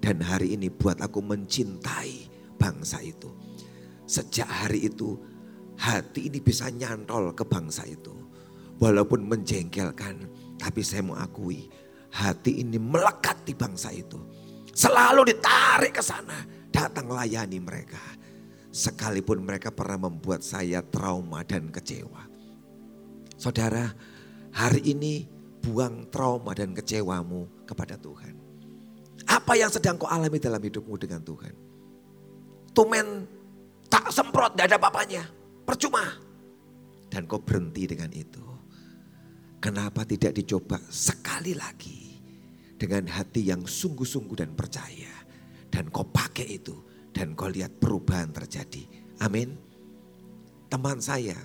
Dan 0.00 0.20
hari 0.24 0.56
ini 0.56 0.72
buat 0.72 0.98
aku 0.98 1.20
mencintai 1.22 2.28
bangsa 2.58 3.00
itu. 3.04 3.30
Sejak 4.04 4.48
hari 4.48 4.90
itu 4.90 5.14
hati 5.78 6.28
ini 6.28 6.42
bisa 6.42 6.68
nyantol 6.68 7.32
ke 7.32 7.46
bangsa 7.46 7.86
itu. 7.86 8.12
Walaupun 8.80 9.28
menjengkelkan, 9.28 10.24
tapi 10.60 10.84
saya 10.84 11.00
mau 11.00 11.16
akui 11.16 11.72
hati 12.12 12.60
ini 12.60 12.76
melekat 12.76 13.48
di 13.48 13.56
bangsa 13.56 13.88
itu. 13.96 14.20
Selalu 14.76 15.32
ditarik 15.32 15.96
ke 15.96 16.02
sana 16.04 16.44
datang 16.68 17.08
layani 17.08 17.56
mereka. 17.56 18.00
Sekalipun 18.70 19.42
mereka 19.42 19.74
pernah 19.74 20.06
membuat 20.06 20.46
saya 20.46 20.84
trauma 20.84 21.42
dan 21.42 21.72
kecewa. 21.72 22.28
Saudara, 23.34 23.88
hari 24.54 24.94
ini 24.94 25.26
buang 25.64 26.06
trauma 26.12 26.54
dan 26.54 26.76
kecewamu 26.76 27.66
kepada 27.66 27.98
Tuhan. 27.98 28.36
Apa 29.26 29.58
yang 29.58 29.72
sedang 29.72 29.98
kau 29.98 30.06
alami 30.06 30.38
dalam 30.38 30.62
hidupmu 30.62 30.94
dengan 31.00 31.24
Tuhan? 31.24 31.54
Tumen 32.70 33.26
tak 33.90 34.12
semprot, 34.14 34.54
tidak 34.54 34.70
ada 34.70 34.78
papanya. 34.78 35.22
Percuma. 35.66 36.04
Dan 37.10 37.26
kau 37.26 37.42
berhenti 37.42 37.90
dengan 37.90 38.14
itu. 38.14 38.49
Kenapa 39.60 40.08
tidak 40.08 40.32
dicoba 40.40 40.80
sekali 40.88 41.52
lagi 41.52 42.16
dengan 42.80 43.04
hati 43.12 43.52
yang 43.52 43.68
sungguh-sungguh 43.68 44.40
dan 44.40 44.56
percaya? 44.56 45.12
Dan 45.68 45.92
kau 45.92 46.08
pakai 46.08 46.56
itu. 46.56 46.80
Dan 47.12 47.36
kau 47.36 47.52
lihat 47.52 47.76
perubahan 47.76 48.32
terjadi. 48.32 48.88
Amin. 49.20 49.52
Teman 50.72 50.96
saya 51.04 51.36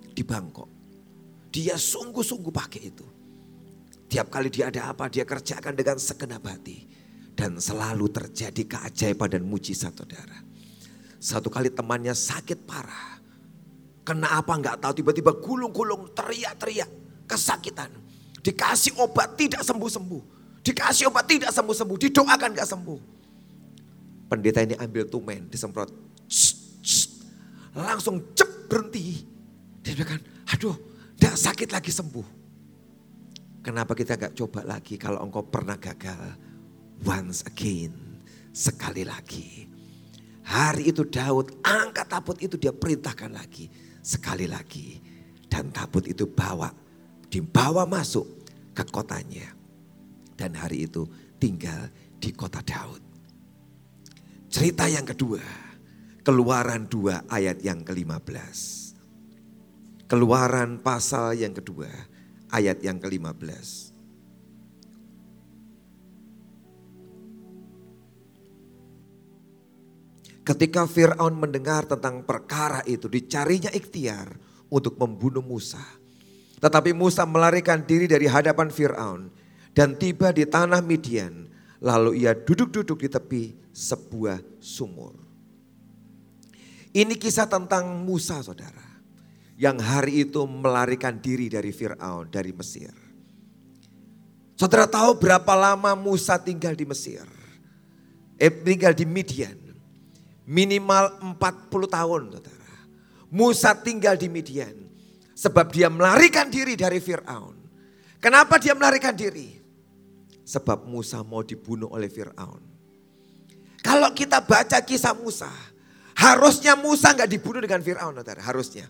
di 0.00 0.24
Bangkok. 0.24 0.72
Dia 1.52 1.76
sungguh-sungguh 1.76 2.48
pakai 2.48 2.82
itu. 2.88 3.04
Tiap 4.08 4.32
kali 4.32 4.48
dia 4.48 4.72
ada 4.72 4.96
apa 4.96 5.12
dia 5.12 5.28
kerjakan 5.28 5.76
dengan 5.76 6.00
segenap 6.00 6.40
hati. 6.40 6.88
Dan 7.36 7.60
selalu 7.60 8.08
terjadi 8.16 8.64
keajaiban 8.64 9.28
dan 9.28 9.44
mujizat 9.44 9.92
saudara. 9.92 10.40
Satu 11.20 11.52
kali 11.52 11.68
temannya 11.68 12.16
sakit 12.16 12.64
parah. 12.64 13.20
Kena 14.08 14.40
apa 14.40 14.56
nggak 14.56 14.80
tahu 14.80 15.04
tiba-tiba 15.04 15.36
gulung-gulung 15.36 16.16
teriak-teriak 16.16 17.05
kesakitan. 17.26 17.90
Dikasih 18.40 18.96
obat 19.02 19.34
tidak 19.34 19.66
sembuh-sembuh. 19.66 20.22
Dikasih 20.62 21.10
obat 21.10 21.26
tidak 21.26 21.50
sembuh-sembuh. 21.50 21.96
Didoakan 21.98 22.50
nggak 22.54 22.70
sembuh. 22.70 23.00
Pendeta 24.26 24.62
ini 24.62 24.74
ambil 24.78 25.06
tumen, 25.06 25.46
disemprot. 25.46 25.90
Langsung 27.76 28.34
cep 28.34 28.66
berhenti. 28.66 29.22
Dia 29.82 29.94
bilang, 29.94 30.22
aduh 30.50 30.74
tidak 31.14 31.36
sakit 31.38 31.68
lagi 31.70 31.90
sembuh. 31.94 32.26
Kenapa 33.62 33.98
kita 33.98 34.14
gak 34.14 34.38
coba 34.38 34.62
lagi 34.62 34.94
kalau 34.94 35.26
engkau 35.26 35.42
pernah 35.42 35.74
gagal. 35.74 36.38
Once 37.02 37.42
again, 37.50 38.22
sekali 38.54 39.02
lagi. 39.02 39.66
Hari 40.46 40.94
itu 40.94 41.02
Daud 41.02 41.66
angkat 41.66 42.06
tabut 42.06 42.38
itu 42.38 42.54
dia 42.54 42.70
perintahkan 42.70 43.34
lagi. 43.34 43.66
Sekali 43.98 44.46
lagi. 44.46 45.02
Dan 45.50 45.74
tabut 45.74 46.06
itu 46.06 46.30
bawa, 46.30 46.70
dibawa 47.28 47.84
masuk 47.84 48.26
ke 48.76 48.84
kotanya. 48.88 49.54
Dan 50.36 50.52
hari 50.56 50.84
itu 50.84 51.08
tinggal 51.40 51.88
di 52.20 52.32
kota 52.32 52.60
Daud. 52.60 53.00
Cerita 54.52 54.88
yang 54.88 55.04
kedua, 55.04 55.40
keluaran 56.24 56.88
2 56.88 57.28
ayat 57.28 57.60
yang 57.60 57.84
ke-15. 57.84 58.58
Keluaran 60.06 60.80
pasal 60.80 61.34
yang 61.34 61.56
kedua, 61.56 61.90
ayat 62.52 62.78
yang 62.84 63.02
ke-15. 63.02 63.96
Ketika 70.46 70.86
Fir'aun 70.86 71.34
mendengar 71.34 71.90
tentang 71.90 72.22
perkara 72.22 72.78
itu, 72.86 73.10
dicarinya 73.10 73.66
ikhtiar 73.74 74.38
untuk 74.70 74.94
membunuh 74.94 75.42
Musa. 75.42 75.82
Tetapi 76.56 76.96
Musa 76.96 77.28
melarikan 77.28 77.84
diri 77.84 78.08
dari 78.08 78.24
hadapan 78.24 78.72
Fir'aun 78.72 79.28
dan 79.76 79.96
tiba 80.00 80.32
di 80.32 80.48
tanah 80.48 80.80
Midian. 80.80 81.52
Lalu 81.84 82.24
ia 82.24 82.32
duduk-duduk 82.32 83.04
di 83.04 83.08
tepi 83.12 83.44
sebuah 83.68 84.40
sumur. 84.56 85.12
Ini 86.96 87.12
kisah 87.20 87.44
tentang 87.44 88.00
Musa 88.00 88.40
saudara. 88.40 88.96
Yang 89.60 89.76
hari 89.84 90.12
itu 90.24 90.44
melarikan 90.48 91.20
diri 91.20 91.52
dari 91.52 91.68
Fir'aun, 91.72 92.32
dari 92.32 92.56
Mesir. 92.56 92.92
Saudara 94.56 94.88
tahu 94.88 95.20
berapa 95.20 95.52
lama 95.52 95.92
Musa 95.92 96.40
tinggal 96.40 96.72
di 96.72 96.88
Mesir? 96.88 97.24
Eh, 98.40 98.48
tinggal 98.48 98.96
di 98.96 99.04
Midian. 99.04 99.56
Minimal 100.48 101.36
40 101.36 101.88
tahun 101.88 102.22
saudara. 102.32 102.72
Musa 103.28 103.76
tinggal 103.76 104.16
di 104.16 104.32
Midian. 104.32 104.85
Sebab 105.36 105.68
dia 105.68 105.92
melarikan 105.92 106.48
diri 106.48 106.72
dari 106.74 106.96
Fir'aun. 106.96 107.54
Kenapa 108.16 108.56
dia 108.56 108.72
melarikan 108.72 109.12
diri? 109.12 109.52
Sebab 110.48 110.88
Musa 110.88 111.20
mau 111.20 111.44
dibunuh 111.44 111.92
oleh 111.92 112.08
Fir'aun. 112.08 112.64
Kalau 113.84 114.10
kita 114.16 114.40
baca 114.40 114.80
kisah 114.80 115.12
Musa, 115.12 115.52
Harusnya 116.16 116.72
Musa 116.80 117.12
nggak 117.12 117.28
dibunuh 117.28 117.60
dengan 117.60 117.84
Fir'aun. 117.84 118.16
Harusnya. 118.40 118.88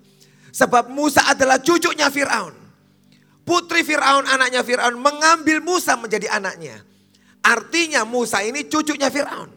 Sebab 0.54 0.94
Musa 0.94 1.26
adalah 1.26 1.58
cucunya 1.58 2.06
Fir'aun. 2.06 2.54
Putri 3.42 3.82
Fir'aun, 3.82 4.30
anaknya 4.30 4.62
Fir'aun 4.62 4.94
mengambil 4.94 5.58
Musa 5.58 5.98
menjadi 5.98 6.30
anaknya. 6.30 6.78
Artinya 7.42 8.06
Musa 8.06 8.46
ini 8.46 8.62
cucunya 8.70 9.10
Fir'aun. 9.10 9.50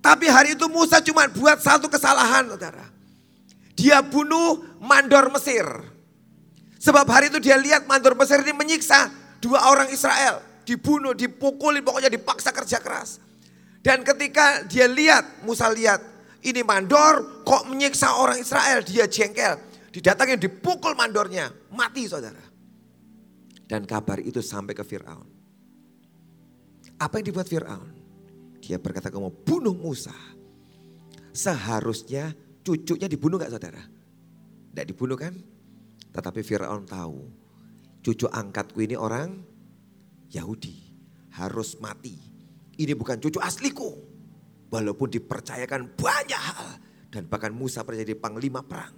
Tapi 0.00 0.26
hari 0.32 0.56
itu 0.56 0.64
Musa 0.72 1.04
cuma 1.04 1.28
buat 1.28 1.60
satu 1.60 1.92
kesalahan 1.92 2.48
saudara. 2.56 2.88
Dia 3.78 4.02
bunuh 4.02 4.82
mandor 4.82 5.30
Mesir. 5.30 5.62
Sebab 6.82 7.06
hari 7.06 7.30
itu 7.30 7.38
dia 7.38 7.54
lihat 7.54 7.86
mandor 7.86 8.18
Mesir 8.18 8.42
ini 8.42 8.50
menyiksa 8.50 9.06
dua 9.38 9.70
orang 9.70 9.86
Israel. 9.94 10.42
Dibunuh, 10.66 11.14
dipukuli, 11.14 11.78
pokoknya 11.80 12.10
dipaksa 12.10 12.50
kerja 12.50 12.82
keras. 12.82 13.22
Dan 13.78 14.02
ketika 14.02 14.66
dia 14.66 14.90
lihat, 14.90 15.46
Musa 15.46 15.70
lihat, 15.70 16.02
ini 16.42 16.60
mandor 16.66 17.46
kok 17.46 17.70
menyiksa 17.70 18.18
orang 18.18 18.42
Israel, 18.42 18.82
dia 18.82 19.06
jengkel. 19.06 19.56
Didatangin, 19.94 20.36
dipukul 20.42 20.92
mandornya, 20.92 21.48
mati 21.72 22.04
saudara. 22.04 22.42
Dan 23.64 23.86
kabar 23.88 24.20
itu 24.20 24.42
sampai 24.44 24.74
ke 24.76 24.84
Fir'aun. 24.84 25.28
Apa 26.98 27.22
yang 27.22 27.26
dibuat 27.32 27.48
Fir'aun? 27.48 27.94
Dia 28.60 28.76
berkata, 28.76 29.08
kamu 29.08 29.32
bunuh 29.46 29.72
Musa. 29.72 30.12
Seharusnya 31.32 32.34
cucunya 32.68 33.08
dibunuh 33.08 33.40
gak 33.40 33.56
saudara? 33.56 33.80
Tidak 33.80 34.84
dibunuh 34.84 35.16
kan? 35.16 35.32
Tetapi 36.12 36.40
Fir'aun 36.44 36.84
tahu, 36.84 37.18
cucu 38.04 38.28
angkatku 38.28 38.84
ini 38.84 38.92
orang 38.92 39.40
Yahudi. 40.28 40.84
Harus 41.32 41.78
mati 41.78 42.28
ini 42.78 42.92
bukan 42.94 43.18
cucu 43.18 43.42
asliku. 43.42 43.90
Walaupun 44.70 45.08
dipercayakan 45.10 45.98
banyak 45.98 46.38
hal. 46.38 46.78
Dan 47.08 47.26
bahkan 47.26 47.50
Musa 47.50 47.82
pernah 47.82 48.04
jadi 48.04 48.14
panglima 48.14 48.62
perang. 48.62 48.94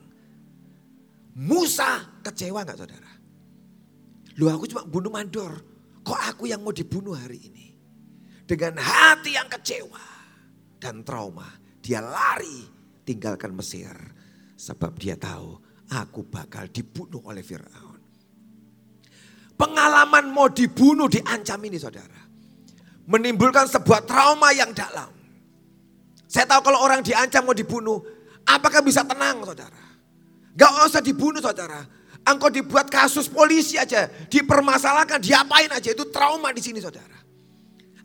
Musa 1.40 2.20
kecewa 2.20 2.66
gak 2.66 2.76
saudara? 2.76 3.12
Lu 4.36 4.52
aku 4.52 4.68
cuma 4.68 4.84
bunuh 4.84 5.08
mandor. 5.08 5.62
Kok 6.04 6.20
aku 6.34 6.50
yang 6.50 6.60
mau 6.60 6.74
dibunuh 6.74 7.16
hari 7.16 7.38
ini? 7.40 7.66
Dengan 8.44 8.82
hati 8.82 9.38
yang 9.38 9.46
kecewa 9.46 10.04
dan 10.82 11.06
trauma. 11.06 11.46
Dia 11.80 12.02
lari 12.02 12.79
tinggalkan 13.10 13.50
Mesir. 13.50 13.90
Sebab 14.54 14.94
dia 14.94 15.18
tahu 15.18 15.58
aku 15.90 16.22
bakal 16.30 16.70
dibunuh 16.70 17.26
oleh 17.26 17.42
Fir'aun. 17.42 17.98
Pengalaman 19.58 20.30
mau 20.30 20.48
dibunuh 20.48 21.10
diancam 21.10 21.60
ini 21.66 21.76
saudara 21.76 22.30
menimbulkan 23.10 23.66
sebuah 23.66 24.06
trauma 24.06 24.54
yang 24.54 24.70
dalam. 24.70 25.10
Saya 26.30 26.46
tahu 26.46 26.70
kalau 26.70 26.78
orang 26.78 27.02
diancam 27.02 27.42
mau 27.42 27.56
dibunuh, 27.56 27.98
apakah 28.46 28.86
bisa 28.86 29.02
tenang 29.02 29.42
saudara? 29.42 29.82
Gak 30.54 30.72
usah 30.86 31.02
dibunuh 31.02 31.42
saudara. 31.42 31.82
Engkau 32.22 32.52
dibuat 32.52 32.86
kasus 32.86 33.26
polisi 33.26 33.80
aja, 33.80 34.06
dipermasalahkan, 34.30 35.18
diapain 35.18 35.72
aja, 35.72 35.90
itu 35.90 36.06
trauma 36.14 36.54
di 36.54 36.62
sini 36.62 36.78
saudara. 36.78 37.18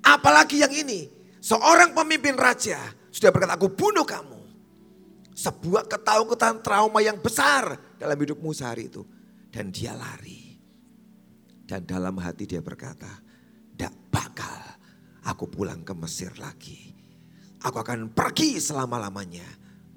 Apalagi 0.02 0.64
yang 0.66 0.74
ini, 0.74 1.06
seorang 1.38 1.94
pemimpin 1.94 2.34
raja 2.34 2.80
sudah 3.14 3.30
berkata, 3.30 3.60
aku 3.60 3.70
bunuh 3.70 4.08
kamu. 4.08 4.35
Sebuah 5.36 5.92
ketakutan 5.92 6.64
trauma 6.64 7.04
yang 7.04 7.20
besar 7.20 7.76
dalam 8.00 8.16
hidupmu 8.16 8.56
sehari 8.56 8.88
itu. 8.88 9.04
Dan 9.52 9.72
dia 9.76 9.92
lari. 9.92 10.56
Dan 11.68 11.84
dalam 11.84 12.16
hati 12.24 12.48
dia 12.48 12.64
berkata, 12.64 13.10
tidak 13.76 13.92
bakal 14.08 14.56
aku 15.28 15.52
pulang 15.52 15.84
ke 15.84 15.92
Mesir 15.92 16.32
lagi. 16.40 16.96
Aku 17.66 17.82
akan 17.82 18.14
pergi 18.16 18.62
selama-lamanya 18.64 19.44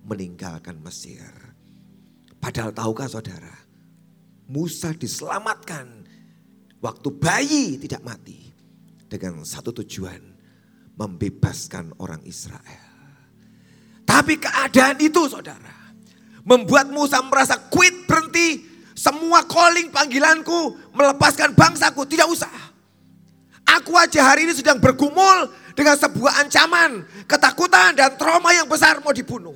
meninggalkan 0.08 0.80
Mesir. 0.80 1.28
Padahal 2.40 2.72
tahukah 2.72 3.06
saudara, 3.06 3.54
Musa 4.48 4.96
diselamatkan 4.96 6.08
waktu 6.80 7.08
bayi 7.20 7.76
tidak 7.76 8.00
mati 8.00 8.48
dengan 9.04 9.44
satu 9.44 9.76
tujuan, 9.84 10.22
membebaskan 10.96 11.92
orang 12.00 12.24
Israel. 12.24 12.87
Tapi 14.18 14.34
keadaan 14.34 14.98
itu 14.98 15.30
saudara, 15.30 15.94
membuat 16.42 16.90
Musa 16.90 17.22
merasa 17.22 17.54
quit 17.70 18.02
berhenti 18.10 18.66
semua 18.98 19.46
calling 19.46 19.94
panggilanku 19.94 20.74
melepaskan 20.90 21.54
bangsaku 21.54 22.02
tidak 22.02 22.26
usah. 22.26 22.50
Aku 23.78 23.94
aja 23.94 24.26
hari 24.26 24.50
ini 24.50 24.58
sedang 24.58 24.82
bergumul 24.82 25.54
dengan 25.78 25.94
sebuah 25.94 26.42
ancaman, 26.42 27.06
ketakutan 27.30 27.94
dan 27.94 28.18
trauma 28.18 28.50
yang 28.50 28.66
besar 28.66 28.98
mau 29.06 29.14
dibunuh. 29.14 29.54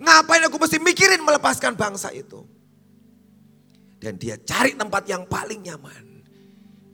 Ngapain 0.00 0.48
aku 0.48 0.56
mesti 0.56 0.80
mikirin 0.80 1.20
melepaskan 1.20 1.76
bangsa 1.76 2.08
itu? 2.16 2.48
Dan 4.00 4.16
dia 4.16 4.40
cari 4.40 4.80
tempat 4.80 5.04
yang 5.04 5.28
paling 5.28 5.60
nyaman. 5.60 6.24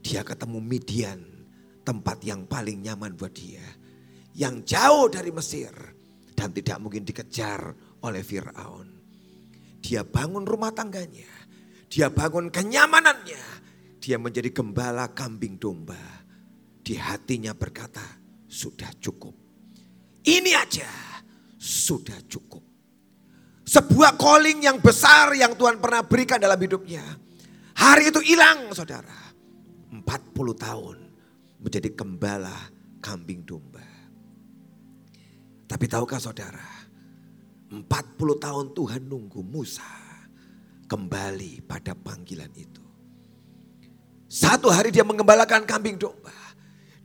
Dia 0.03 0.27
ketemu 0.27 0.59
Midian, 0.59 1.23
tempat 1.87 2.19
yang 2.27 2.43
paling 2.43 2.83
nyaman 2.83 3.15
buat 3.15 3.31
dia. 3.31 3.63
Yang 4.35 4.75
jauh 4.75 5.07
dari 5.07 5.31
Mesir 5.31 5.94
dan 6.35 6.51
tidak 6.51 6.77
mungkin 6.83 7.07
dikejar 7.07 7.73
oleh 8.03 8.21
Fir'aun. 8.21 8.91
Dia 9.79 10.03
bangun 10.03 10.43
rumah 10.43 10.75
tangganya, 10.75 11.31
dia 11.87 12.11
bangun 12.11 12.51
kenyamanannya, 12.51 13.43
dia 14.03 14.19
menjadi 14.19 14.51
gembala 14.51 15.09
kambing 15.15 15.55
domba. 15.57 15.97
Di 16.85 16.93
hatinya 17.01 17.57
berkata, 17.57 18.03
sudah 18.45 18.93
cukup. 19.01 19.33
Ini 20.21 20.51
aja 20.53 20.89
sudah 21.57 22.21
cukup. 22.29 22.61
Sebuah 23.65 24.13
calling 24.21 24.61
yang 24.61 24.77
besar 24.77 25.33
yang 25.33 25.57
Tuhan 25.57 25.81
pernah 25.81 26.05
berikan 26.05 26.37
dalam 26.37 26.61
hidupnya. 26.61 27.01
Hari 27.73 28.13
itu 28.13 28.21
hilang 28.21 28.69
saudara. 28.77 29.33
40 29.89 30.05
tahun 30.53 30.97
menjadi 31.57 31.89
gembala 31.97 32.53
kambing 33.01 33.41
domba. 33.41 33.74
Tapi 35.65 35.85
tahukah 35.89 36.21
saudara, 36.21 36.85
40 37.73 37.85
tahun 38.37 38.65
Tuhan 38.77 39.01
nunggu 39.09 39.41
Musa 39.41 40.05
kembali 40.85 41.65
pada 41.65 41.97
panggilan 41.97 42.53
itu. 42.53 42.85
Satu 44.29 44.69
hari 44.69 44.93
dia 44.93 45.01
mengembalakan 45.01 45.65
kambing 45.65 45.97
domba. 45.97 46.33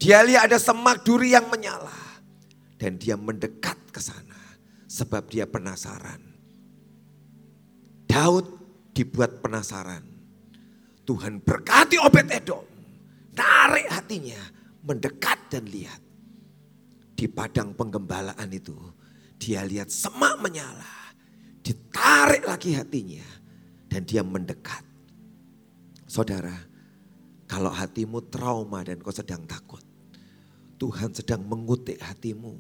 Dia 0.01 0.25
lihat 0.25 0.49
ada 0.49 0.59
semak 0.59 1.05
duri 1.05 1.33
yang 1.37 1.49
menyala. 1.49 1.95
Dan 2.81 2.97
dia 2.97 3.17
mendekat 3.17 3.77
ke 3.93 4.01
sana. 4.01 4.41
Sebab 4.89 5.29
dia 5.29 5.45
penasaran. 5.45 6.21
Daud 8.09 8.47
dibuat 8.97 9.39
penasaran. 9.45 10.03
Tuhan 11.05 11.45
berkati 11.45 12.01
Obed 12.01 12.33
Edom. 12.33 12.65
Narik 13.37 13.87
hatinya. 13.93 14.41
Mendekat 14.81 15.39
dan 15.53 15.69
lihat. 15.69 16.10
Di 17.21 17.29
padang 17.29 17.77
penggembalaan 17.77 18.49
itu. 18.49 18.73
Dia 19.37 19.61
lihat 19.69 19.93
semak 19.93 20.41
menyala. 20.41 21.13
Ditarik 21.61 22.49
lagi 22.49 22.73
hatinya. 22.73 23.29
Dan 23.93 24.09
dia 24.09 24.25
mendekat. 24.25 24.81
Saudara, 26.09 26.57
kalau 27.45 27.69
hatimu 27.69 28.25
trauma 28.33 28.81
dan 28.81 29.05
kau 29.05 29.13
sedang 29.13 29.45
takut. 29.45 29.85
Tuhan 30.81 31.13
sedang 31.13 31.45
mengutik 31.45 32.01
hatimu. 32.01 32.57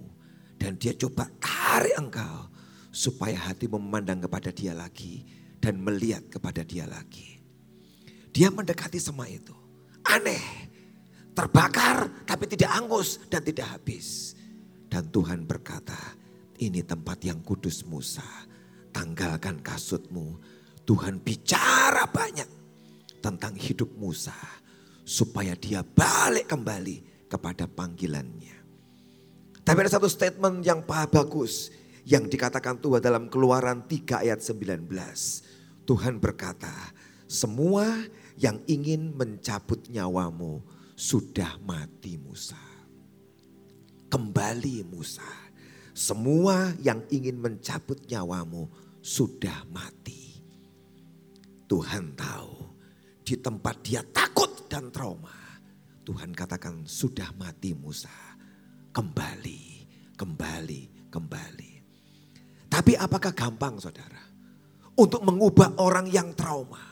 Dan 0.61 0.77
dia 0.77 0.93
coba 0.93 1.25
tarik 1.41 1.97
engkau. 1.97 2.53
Supaya 2.93 3.41
hatimu 3.49 3.81
memandang 3.81 4.29
kepada 4.29 4.53
dia 4.53 4.77
lagi. 4.77 5.25
Dan 5.57 5.81
melihat 5.81 6.29
kepada 6.29 6.61
dia 6.69 6.85
lagi. 6.85 7.41
Dia 8.29 8.53
mendekati 8.53 9.01
semua 9.01 9.25
itu. 9.25 9.57
Aneh. 10.05 10.69
Terbakar 11.33 12.29
tapi 12.29 12.45
tidak 12.45 12.77
angus 12.77 13.25
dan 13.33 13.41
tidak 13.41 13.65
habis. 13.73 14.37
Dan 14.91 15.07
Tuhan 15.15 15.47
berkata, 15.47 16.19
ini 16.59 16.83
tempat 16.83 17.23
yang 17.23 17.39
kudus 17.47 17.87
Musa. 17.87 18.27
Tanggalkan 18.91 19.63
kasutmu. 19.63 20.43
Tuhan 20.83 21.23
bicara 21.23 22.11
banyak 22.11 22.51
tentang 23.23 23.55
hidup 23.55 23.95
Musa 23.95 24.35
supaya 25.07 25.55
dia 25.55 25.87
balik 25.87 26.51
kembali 26.51 27.27
kepada 27.31 27.71
panggilannya. 27.71 28.59
Tapi 29.63 29.79
ada 29.87 29.93
satu 29.95 30.11
statement 30.11 30.67
yang 30.67 30.83
bagus 30.83 31.71
yang 32.03 32.27
dikatakan 32.27 32.83
Tuhan 32.83 32.99
dalam 32.99 33.31
keluaran 33.31 33.87
3 33.87 34.27
ayat 34.27 34.43
19. 34.43 34.91
Tuhan 35.87 36.19
berkata, 36.19 36.75
semua 37.31 37.87
yang 38.35 38.59
ingin 38.67 39.15
mencabut 39.15 39.87
nyawamu 39.87 40.59
sudah 40.99 41.55
mati 41.63 42.19
Musa. 42.19 42.70
Kembali 44.11 44.83
Musa. 44.91 45.25
Semua 45.95 46.75
yang 46.83 47.07
ingin 47.15 47.39
mencabut 47.39 48.03
nyawamu 48.11 48.67
sudah 48.99 49.63
mati. 49.71 50.43
Tuhan 51.71 52.19
tahu 52.19 52.75
di 53.23 53.39
tempat 53.39 53.79
dia 53.87 54.03
takut 54.03 54.67
dan 54.67 54.91
trauma. 54.91 55.31
Tuhan 56.03 56.35
katakan 56.35 56.83
sudah 56.83 57.31
mati 57.39 57.71
Musa. 57.71 58.11
Kembali, 58.91 59.87
kembali, 60.19 61.11
kembali. 61.15 61.73
Tapi 62.67 62.99
apakah 62.99 63.31
gampang 63.31 63.79
saudara? 63.79 64.19
Untuk 64.99 65.23
mengubah 65.23 65.79
orang 65.79 66.11
yang 66.11 66.35
trauma. 66.35 66.83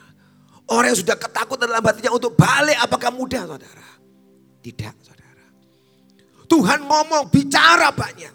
Orang 0.71 0.95
yang 0.95 0.99
sudah 1.03 1.19
ketakutan 1.19 1.67
dalam 1.67 1.83
hatinya 1.83 2.15
untuk 2.15 2.39
balik 2.39 2.79
apakah 2.79 3.11
mudah 3.11 3.43
saudara? 3.43 3.87
Tidak 4.63 4.95
saudara. 5.03 5.18
Tuhan 6.49 6.81
ngomong 6.89 7.29
bicara 7.29 7.93
banyak. 7.93 8.33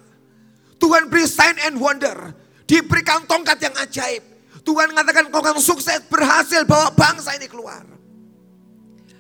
Tuhan 0.78 1.10
beri 1.10 1.26
sign 1.26 1.58
and 1.66 1.76
wonder. 1.82 2.30
Diberikan 2.64 3.26
tongkat 3.26 3.58
yang 3.60 3.74
ajaib. 3.82 4.22
Tuhan 4.64 4.94
mengatakan 4.94 5.28
kau 5.28 5.44
akan 5.44 5.60
sukses 5.60 6.00
berhasil 6.08 6.64
bawa 6.64 6.94
bangsa 6.96 7.36
ini 7.36 7.50
keluar. 7.50 7.84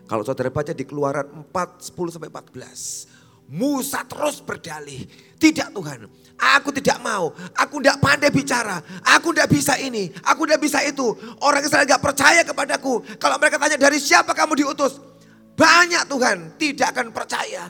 Kalau 0.08 0.24
saudara 0.24 0.48
baca 0.48 0.72
di 0.72 0.84
keluaran 0.88 1.26
4, 1.52 1.92
10 1.92 2.14
sampai 2.16 2.30
14. 2.32 3.12
Musa 3.52 4.00
terus 4.08 4.40
berdalih. 4.40 5.04
Tidak 5.36 5.68
Tuhan, 5.76 6.08
aku 6.40 6.72
tidak 6.72 6.96
mau. 7.04 7.28
Aku 7.60 7.76
tidak 7.84 8.00
pandai 8.00 8.32
bicara. 8.32 8.80
Aku 9.04 9.36
tidak 9.36 9.52
bisa 9.52 9.76
ini. 9.76 10.08
Aku 10.24 10.48
tidak 10.48 10.64
bisa 10.64 10.80
itu. 10.80 11.12
Orang 11.44 11.60
Israel 11.60 11.84
tidak 11.84 12.00
percaya 12.00 12.40
kepadaku. 12.40 13.04
Kalau 13.20 13.36
mereka 13.36 13.60
tanya 13.60 13.76
dari 13.76 14.00
siapa 14.00 14.32
kamu 14.32 14.64
diutus. 14.64 14.96
Banyak 15.54 16.08
Tuhan 16.08 16.56
tidak 16.56 16.96
akan 16.96 17.06
percaya. 17.12 17.68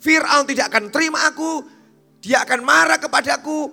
Fir'aun 0.00 0.44
tidak 0.48 0.72
akan 0.72 0.92
terima 0.92 1.24
aku. 1.28 1.64
Dia 2.20 2.42
akan 2.44 2.60
marah 2.62 2.98
kepadaku. 3.00 3.72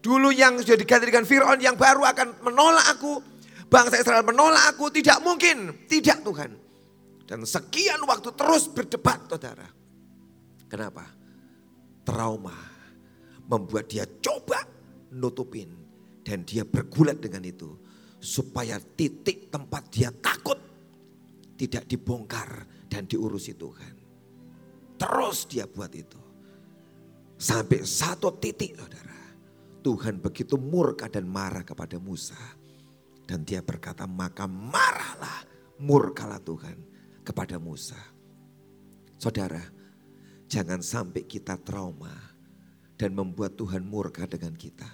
Dulu 0.00 0.30
yang 0.30 0.60
sudah 0.62 0.78
diganti 0.78 1.10
dengan 1.10 1.26
Fir'aun 1.26 1.58
yang 1.58 1.74
baru 1.74 2.06
akan 2.06 2.46
menolak 2.46 2.86
aku. 2.96 3.18
Bangsa 3.66 3.98
Israel 3.98 4.22
menolak 4.22 4.76
aku. 4.76 4.92
Tidak 4.92 5.18
mungkin. 5.22 5.86
Tidak 5.90 6.22
Tuhan. 6.22 6.50
Dan 7.26 7.42
sekian 7.42 7.98
waktu 8.06 8.30
terus 8.38 8.70
berdebat 8.70 9.26
saudara. 9.26 9.66
Kenapa? 10.70 11.02
Trauma 12.06 12.54
membuat 13.50 13.90
dia 13.90 14.06
coba 14.22 14.62
nutupin 15.14 15.70
dan 16.22 16.42
dia 16.46 16.62
bergulat 16.66 17.18
dengan 17.18 17.42
itu 17.42 17.74
supaya 18.18 18.78
titik 18.78 19.50
tempat 19.50 19.90
dia 19.90 20.10
takut 20.10 20.58
tidak 21.56 21.88
dibongkar 21.88 22.68
dan 22.86 23.08
diurusi 23.08 23.56
Tuhan. 23.56 23.95
Terus 24.96 25.44
dia 25.48 25.68
buat 25.68 25.92
itu. 25.92 26.20
Sampai 27.36 27.84
satu 27.84 28.32
titik 28.36 28.76
saudara. 28.76 29.16
Tuhan 29.84 30.18
begitu 30.18 30.58
murka 30.58 31.06
dan 31.06 31.28
marah 31.30 31.62
kepada 31.62 32.00
Musa. 32.00 32.38
Dan 33.26 33.46
dia 33.46 33.62
berkata 33.62 34.08
maka 34.08 34.48
marahlah 34.48 35.46
murkalah 35.78 36.40
Tuhan 36.42 36.76
kepada 37.22 37.60
Musa. 37.60 37.98
Saudara 39.16 39.76
Jangan 40.46 40.78
sampai 40.78 41.26
kita 41.26 41.58
trauma 41.58 42.14
dan 42.94 43.18
membuat 43.18 43.58
Tuhan 43.58 43.82
murka 43.82 44.30
dengan 44.30 44.54
kita. 44.54 44.86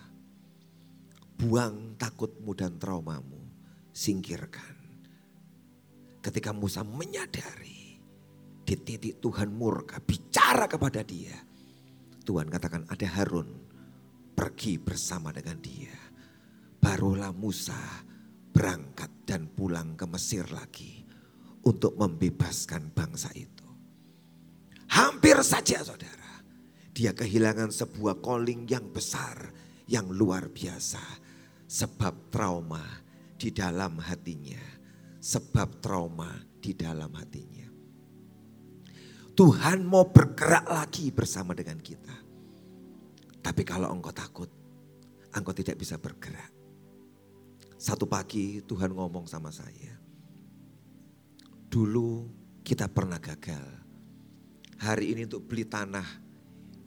Buang 1.36 1.92
takutmu 2.00 2.56
dan 2.56 2.80
traumamu, 2.80 3.52
singkirkan. 3.92 4.80
Ketika 6.24 6.56
Musa 6.56 6.80
menyadari 6.80 7.81
titik 8.78 9.20
Tuhan 9.20 9.52
murka, 9.52 10.00
bicara 10.00 10.68
kepada 10.68 11.04
dia. 11.04 11.34
Tuhan 12.22 12.46
katakan 12.46 12.86
ada 12.86 13.06
Harun, 13.18 13.50
pergi 14.32 14.78
bersama 14.78 15.34
dengan 15.34 15.58
dia. 15.58 15.94
Barulah 16.82 17.30
Musa 17.30 17.78
berangkat 18.52 19.24
dan 19.26 19.48
pulang 19.48 19.94
ke 19.94 20.04
Mesir 20.06 20.46
lagi 20.50 21.02
untuk 21.62 21.94
membebaskan 21.94 22.90
bangsa 22.90 23.30
itu. 23.34 23.66
Hampir 24.92 25.40
saja 25.40 25.80
saudara. 25.80 26.44
Dia 26.92 27.16
kehilangan 27.16 27.72
sebuah 27.72 28.20
calling 28.20 28.68
yang 28.68 28.92
besar, 28.92 29.48
yang 29.88 30.12
luar 30.12 30.52
biasa. 30.52 31.00
Sebab 31.64 32.28
trauma 32.28 32.84
di 33.40 33.48
dalam 33.48 33.96
hatinya. 33.96 34.60
Sebab 35.22 35.80
trauma 35.80 36.28
di 36.60 36.76
dalam 36.76 37.08
hatinya. 37.16 37.61
Tuhan 39.32 39.88
mau 39.88 40.12
bergerak 40.12 40.68
lagi 40.68 41.08
bersama 41.08 41.56
dengan 41.56 41.80
kita. 41.80 42.16
Tapi 43.42 43.62
kalau 43.64 43.88
engkau 43.90 44.12
takut, 44.12 44.50
engkau 45.32 45.56
tidak 45.56 45.80
bisa 45.80 45.96
bergerak. 45.96 46.52
Satu 47.80 48.06
pagi 48.06 48.62
Tuhan 48.62 48.92
ngomong 48.94 49.26
sama 49.26 49.50
saya. 49.50 49.96
Dulu 51.66 52.28
kita 52.62 52.86
pernah 52.92 53.18
gagal 53.18 53.64
hari 54.82 55.16
ini 55.16 55.26
untuk 55.26 55.48
beli 55.48 55.64
tanah 55.64 56.06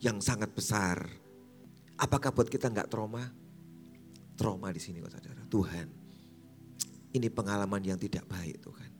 yang 0.03 0.21
sangat 0.21 0.53
besar. 0.53 1.01
Apakah 1.95 2.35
buat 2.35 2.47
kita 2.51 2.69
nggak 2.69 2.91
trauma? 2.91 3.23
Trauma 4.35 4.69
di 4.69 4.79
sini 4.83 4.99
saudara. 5.01 5.47
Tuhan, 5.47 5.87
ini 7.15 7.27
pengalaman 7.31 7.81
yang 7.81 7.95
tidak 7.95 8.27
baik 8.27 8.59
Tuhan. 8.59 8.91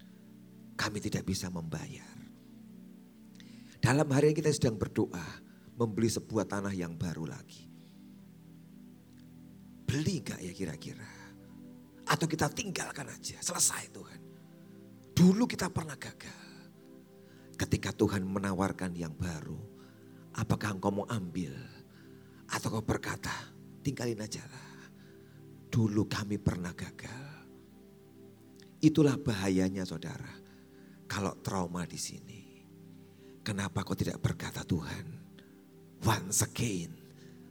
Kami 0.75 0.97
tidak 1.03 1.27
bisa 1.27 1.51
membayar. 1.51 2.14
Dalam 3.79 4.07
hari 4.09 4.31
ini 4.31 4.37
kita 4.39 4.51
sedang 4.51 4.79
berdoa 4.79 5.23
membeli 5.75 6.07
sebuah 6.07 6.47
tanah 6.47 6.71
yang 6.71 6.95
baru 6.95 7.27
lagi. 7.27 7.67
Beli 9.85 10.23
gak 10.25 10.41
ya 10.41 10.51
kira-kira? 10.55 11.11
Atau 12.05 12.29
kita 12.29 12.49
tinggalkan 12.49 13.09
aja, 13.09 13.37
selesai 13.41 13.89
Tuhan. 13.91 14.21
Dulu 15.15 15.47
kita 15.47 15.71
pernah 15.71 15.95
gagal. 15.95 16.43
Ketika 17.55 17.95
Tuhan 17.95 18.27
menawarkan 18.27 18.93
yang 18.93 19.15
baru, 19.15 19.57
apakah 20.35 20.75
engkau 20.75 20.91
mau 20.91 21.07
ambil? 21.07 21.55
Atau 22.51 22.77
kau 22.77 22.83
berkata, 22.83 23.31
tinggalin 23.81 24.21
aja 24.21 24.43
lah. 24.45 24.91
Dulu 25.71 26.05
kami 26.05 26.37
pernah 26.37 26.75
gagal. 26.75 27.47
Itulah 28.83 29.17
bahayanya 29.17 29.81
saudara. 29.87 30.29
Kalau 31.09 31.33
trauma 31.41 31.87
di 31.89 31.97
sini. 31.97 32.44
Kenapa 33.45 33.85
kau 33.85 33.93
tidak 33.93 34.17
berkata 34.25 34.65
Tuhan? 34.65 35.05
Once 36.01 36.41
again. 36.41 36.89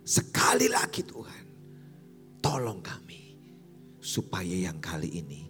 Sekali 0.02 0.66
lagi 0.66 1.06
Tuhan. 1.06 1.46
Tolong 2.42 2.82
kami. 2.82 3.38
Supaya 4.02 4.68
yang 4.68 4.82
kali 4.82 5.22
ini 5.22 5.46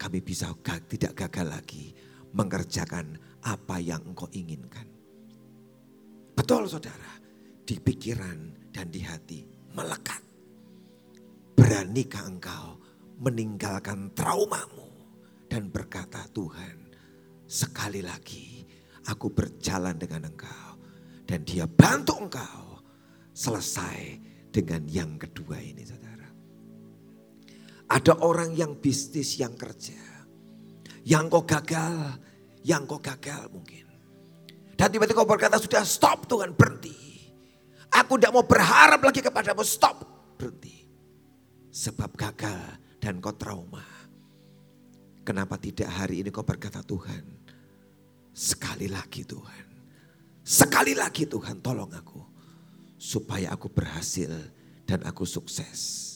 kami 0.00 0.24
bisa 0.24 0.48
tidak 0.88 1.12
gagal 1.14 1.46
lagi 1.46 1.92
mengerjakan 2.32 3.20
apa 3.44 3.76
yang 3.84 4.00
engkau 4.02 4.26
inginkan. 4.32 4.88
Betul 6.32 6.66
saudara, 6.66 7.20
di 7.62 7.76
pikiran 7.76 8.72
dan 8.72 8.88
di 8.88 9.04
hati 9.04 9.44
melekat. 9.76 10.24
Beranikah 11.52 12.24
engkau 12.26 12.80
meninggalkan 13.20 14.10
traumamu 14.16 14.88
dan 15.46 15.68
berkata 15.68 16.24
Tuhan 16.32 16.90
sekali 17.44 18.00
lagi 18.00 18.61
aku 19.08 19.32
berjalan 19.32 19.96
dengan 19.98 20.28
engkau. 20.28 20.78
Dan 21.22 21.46
dia 21.46 21.64
bantu 21.64 22.18
engkau 22.18 22.82
selesai 23.32 24.20
dengan 24.52 24.84
yang 24.90 25.16
kedua 25.16 25.56
ini 25.62 25.82
saudara. 25.86 26.28
Ada 27.88 28.20
orang 28.20 28.52
yang 28.52 28.76
bisnis 28.76 29.38
yang 29.40 29.56
kerja. 29.56 29.98
Yang 31.02 31.24
kau 31.34 31.44
gagal 31.46 31.98
yang 32.62 32.86
kau 32.86 33.02
gagal 33.02 33.50
mungkin. 33.50 33.86
Dan 34.78 34.88
tiba-tiba 34.90 35.22
kau 35.22 35.28
berkata 35.28 35.58
sudah 35.58 35.82
stop 35.86 36.26
Tuhan 36.26 36.54
berhenti. 36.54 36.94
Aku 37.92 38.16
tidak 38.16 38.32
mau 38.32 38.46
berharap 38.46 38.98
lagi 39.02 39.20
kepadamu 39.20 39.62
stop 39.66 40.02
berhenti. 40.38 40.88
Sebab 41.70 42.10
gagal 42.16 42.80
dan 42.98 43.18
kau 43.18 43.34
trauma. 43.34 43.84
Kenapa 45.22 45.54
tidak 45.58 45.90
hari 45.90 46.24
ini 46.24 46.34
kau 46.34 46.42
berkata 46.42 46.82
Tuhan. 46.82 47.41
Sekali 48.32 48.88
lagi 48.88 49.28
Tuhan. 49.28 49.66
Sekali 50.42 50.96
lagi 50.96 51.28
Tuhan 51.28 51.60
tolong 51.60 51.92
aku. 51.92 52.20
Supaya 52.96 53.52
aku 53.52 53.68
berhasil 53.68 54.32
dan 54.88 55.04
aku 55.04 55.28
sukses. 55.28 56.08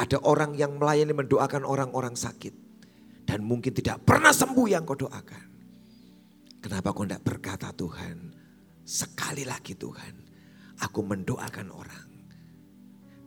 Ada 0.00 0.24
orang 0.24 0.56
yang 0.56 0.80
melayani 0.80 1.12
mendoakan 1.12 1.68
orang-orang 1.68 2.16
sakit. 2.16 2.54
Dan 3.28 3.44
mungkin 3.44 3.76
tidak 3.76 4.08
pernah 4.08 4.32
sembuh 4.32 4.66
yang 4.72 4.88
kau 4.88 4.96
doakan. 4.96 5.46
Kenapa 6.64 6.96
kau 6.96 7.04
tidak 7.04 7.22
berkata 7.22 7.70
Tuhan, 7.76 8.32
sekali 8.88 9.44
lagi 9.44 9.76
Tuhan, 9.76 10.14
aku 10.80 11.00
mendoakan 11.04 11.68
orang. 11.68 12.08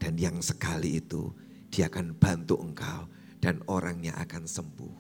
Dan 0.02 0.18
yang 0.18 0.42
sekali 0.42 0.98
itu 0.98 1.30
dia 1.70 1.86
akan 1.86 2.18
bantu 2.18 2.58
engkau 2.58 3.06
dan 3.38 3.62
orangnya 3.70 4.18
akan 4.18 4.50
sembuh. 4.50 4.98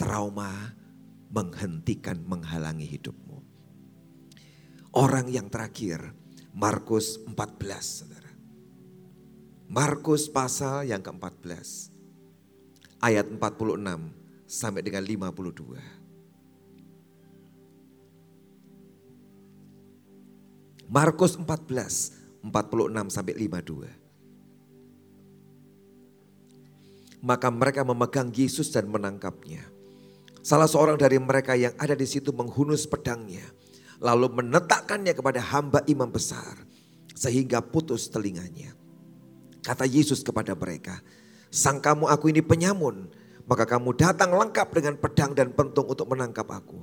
Trauma 0.00 0.79
menghentikan, 1.30 2.18
menghalangi 2.26 2.84
hidupmu. 2.90 3.38
Orang 4.90 5.30
yang 5.30 5.46
terakhir, 5.46 6.10
Markus 6.50 7.22
14, 7.30 8.02
saudara. 8.02 8.34
Markus 9.70 10.26
pasal 10.26 10.90
yang 10.90 10.98
ke-14, 10.98 11.94
ayat 12.98 13.30
46 13.30 14.10
sampai 14.50 14.82
dengan 14.82 15.06
52. 15.06 15.78
Markus 20.90 21.38
14, 21.38 22.42
46 22.42 23.14
sampai 23.14 23.34
52. 23.38 23.86
Maka 27.22 27.46
mereka 27.54 27.86
memegang 27.86 28.34
Yesus 28.34 28.74
dan 28.74 28.90
menangkapnya. 28.90 29.79
Salah 30.40 30.64
seorang 30.64 30.96
dari 30.96 31.20
mereka 31.20 31.52
yang 31.52 31.76
ada 31.76 31.92
di 31.92 32.08
situ 32.08 32.32
menghunus 32.32 32.88
pedangnya. 32.88 33.44
Lalu 34.00 34.40
menetakkannya 34.40 35.12
kepada 35.12 35.40
hamba 35.52 35.84
imam 35.84 36.08
besar. 36.08 36.64
Sehingga 37.12 37.60
putus 37.60 38.08
telinganya. 38.08 38.72
Kata 39.60 39.84
Yesus 39.84 40.24
kepada 40.24 40.56
mereka, 40.56 41.04
Sang 41.52 41.84
kamu 41.84 42.08
aku 42.08 42.32
ini 42.32 42.40
penyamun, 42.40 43.12
maka 43.44 43.68
kamu 43.68 43.92
datang 43.92 44.32
lengkap 44.32 44.72
dengan 44.72 44.96
pedang 44.96 45.36
dan 45.36 45.52
pentung 45.52 45.84
untuk 45.84 46.08
menangkap 46.08 46.48
aku. 46.48 46.80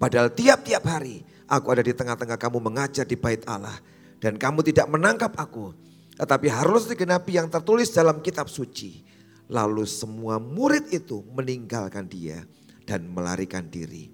Padahal 0.00 0.32
tiap-tiap 0.32 0.80
hari 0.88 1.20
aku 1.44 1.76
ada 1.76 1.84
di 1.84 1.92
tengah-tengah 1.92 2.40
kamu 2.40 2.58
mengajar 2.64 3.04
di 3.04 3.20
bait 3.20 3.44
Allah. 3.44 3.76
Dan 4.16 4.40
kamu 4.40 4.64
tidak 4.64 4.88
menangkap 4.88 5.36
aku. 5.36 5.76
Tetapi 6.16 6.48
harus 6.48 6.88
digenapi 6.88 7.36
yang 7.36 7.52
tertulis 7.52 7.92
dalam 7.92 8.24
kitab 8.24 8.48
suci. 8.48 9.04
Lalu 9.52 9.84
semua 9.84 10.40
murid 10.40 10.88
itu 10.88 11.20
meninggalkan 11.36 12.08
dia 12.08 12.48
dan 12.86 13.10
melarikan 13.10 13.66
diri. 13.68 14.08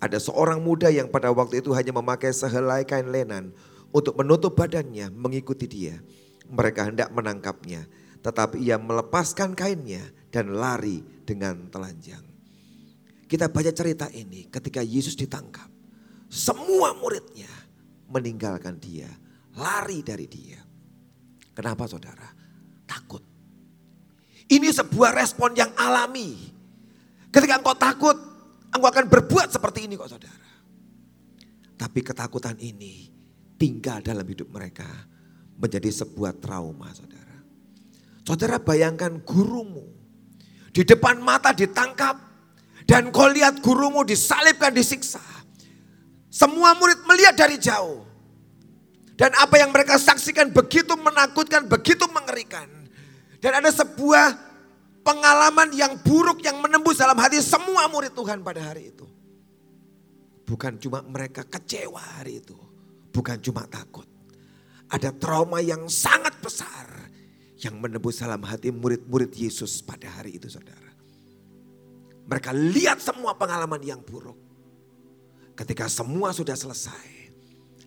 Ada 0.00 0.18
seorang 0.18 0.60
muda 0.64 0.90
yang 0.90 1.08
pada 1.12 1.30
waktu 1.30 1.60
itu 1.60 1.70
hanya 1.76 1.92
memakai 1.94 2.32
sehelai 2.32 2.82
kain 2.84 3.08
lenan 3.08 3.52
untuk 3.94 4.18
menutup 4.18 4.58
badannya 4.58 5.12
mengikuti 5.14 5.70
dia. 5.70 6.00
Mereka 6.44 6.92
hendak 6.92 7.08
menangkapnya, 7.14 7.88
tetapi 8.20 8.60
ia 8.60 8.76
melepaskan 8.76 9.56
kainnya 9.56 10.04
dan 10.28 10.52
lari 10.52 11.00
dengan 11.24 11.70
telanjang. 11.72 12.20
Kita 13.24 13.48
baca 13.48 13.72
cerita 13.72 14.12
ini 14.12 14.50
ketika 14.52 14.84
Yesus 14.84 15.16
ditangkap. 15.16 15.70
Semua 16.28 16.92
muridnya 16.98 17.48
meninggalkan 18.10 18.76
dia, 18.76 19.08
lari 19.56 20.04
dari 20.04 20.26
dia. 20.28 20.60
Kenapa 21.54 21.88
saudara? 21.88 22.28
Takut. 22.84 23.22
Ini 24.50 24.68
sebuah 24.68 25.16
respon 25.16 25.56
yang 25.56 25.72
alami. 25.78 26.53
Ketika 27.34 27.58
engkau 27.58 27.74
takut, 27.74 28.14
engkau 28.70 28.86
akan 28.86 29.10
berbuat 29.10 29.50
seperti 29.50 29.90
ini 29.90 29.98
kok 29.98 30.06
saudara. 30.06 30.46
Tapi 31.74 31.98
ketakutan 32.06 32.54
ini 32.62 33.10
tinggal 33.58 33.98
dalam 33.98 34.22
hidup 34.22 34.54
mereka 34.54 34.86
menjadi 35.58 35.90
sebuah 35.90 36.38
trauma 36.38 36.94
saudara. 36.94 37.42
Saudara 38.22 38.62
bayangkan 38.62 39.18
gurumu 39.26 39.82
di 40.70 40.86
depan 40.86 41.18
mata 41.18 41.50
ditangkap 41.50 42.14
dan 42.86 43.10
kau 43.10 43.26
lihat 43.26 43.58
gurumu 43.58 44.06
disalibkan 44.06 44.70
disiksa. 44.70 45.22
Semua 46.30 46.78
murid 46.78 47.02
melihat 47.02 47.34
dari 47.34 47.58
jauh. 47.58 48.06
Dan 49.14 49.30
apa 49.38 49.58
yang 49.62 49.70
mereka 49.70 49.94
saksikan 49.94 50.50
begitu 50.50 50.94
menakutkan, 50.98 51.70
begitu 51.70 52.06
mengerikan. 52.10 52.66
Dan 53.38 53.62
ada 53.62 53.70
sebuah 53.70 54.53
pengalaman 55.04 55.70
yang 55.76 56.00
buruk 56.00 56.40
yang 56.40 56.58
menembus 56.58 56.98
dalam 56.98 57.14
hati 57.20 57.38
semua 57.44 57.86
murid 57.92 58.16
Tuhan 58.16 58.40
pada 58.40 58.72
hari 58.72 58.90
itu. 58.90 59.06
Bukan 60.44 60.80
cuma 60.80 61.04
mereka 61.04 61.44
kecewa 61.44 62.00
hari 62.20 62.40
itu. 62.40 62.56
Bukan 63.12 63.38
cuma 63.44 63.68
takut. 63.68 64.08
Ada 64.88 65.12
trauma 65.14 65.60
yang 65.60 65.86
sangat 65.88 66.36
besar 66.40 67.08
yang 67.60 67.80
menembus 67.80 68.20
dalam 68.20 68.44
hati 68.44 68.68
murid-murid 68.68 69.32
Yesus 69.32 69.80
pada 69.80 70.08
hari 70.20 70.36
itu 70.36 70.50
saudara. 70.50 70.92
Mereka 72.24 72.52
lihat 72.52 73.00
semua 73.00 73.36
pengalaman 73.36 73.80
yang 73.84 74.00
buruk. 74.00 74.36
Ketika 75.54 75.86
semua 75.86 76.34
sudah 76.34 76.56
selesai, 76.56 77.30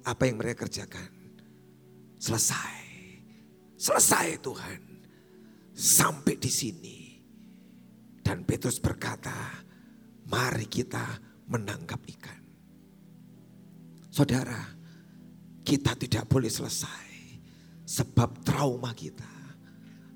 apa 0.07 0.23
yang 0.23 0.39
mereka 0.39 0.65
kerjakan? 0.65 1.11
Selesai. 2.17 2.73
Selesai 3.77 4.41
Tuhan. 4.41 4.81
Sampai 5.77 6.39
di 6.41 6.49
sini. 6.49 6.96
Dan 8.27 8.43
Petrus 8.43 8.83
berkata, 8.83 9.63
mari 10.27 10.67
kita 10.67 10.99
menangkap 11.47 12.03
ikan. 12.11 12.43
Saudara, 14.11 14.59
kita 15.63 15.95
tidak 15.95 16.27
boleh 16.27 16.51
selesai. 16.51 17.07
Sebab 17.87 18.43
trauma 18.43 18.91
kita. 18.91 19.31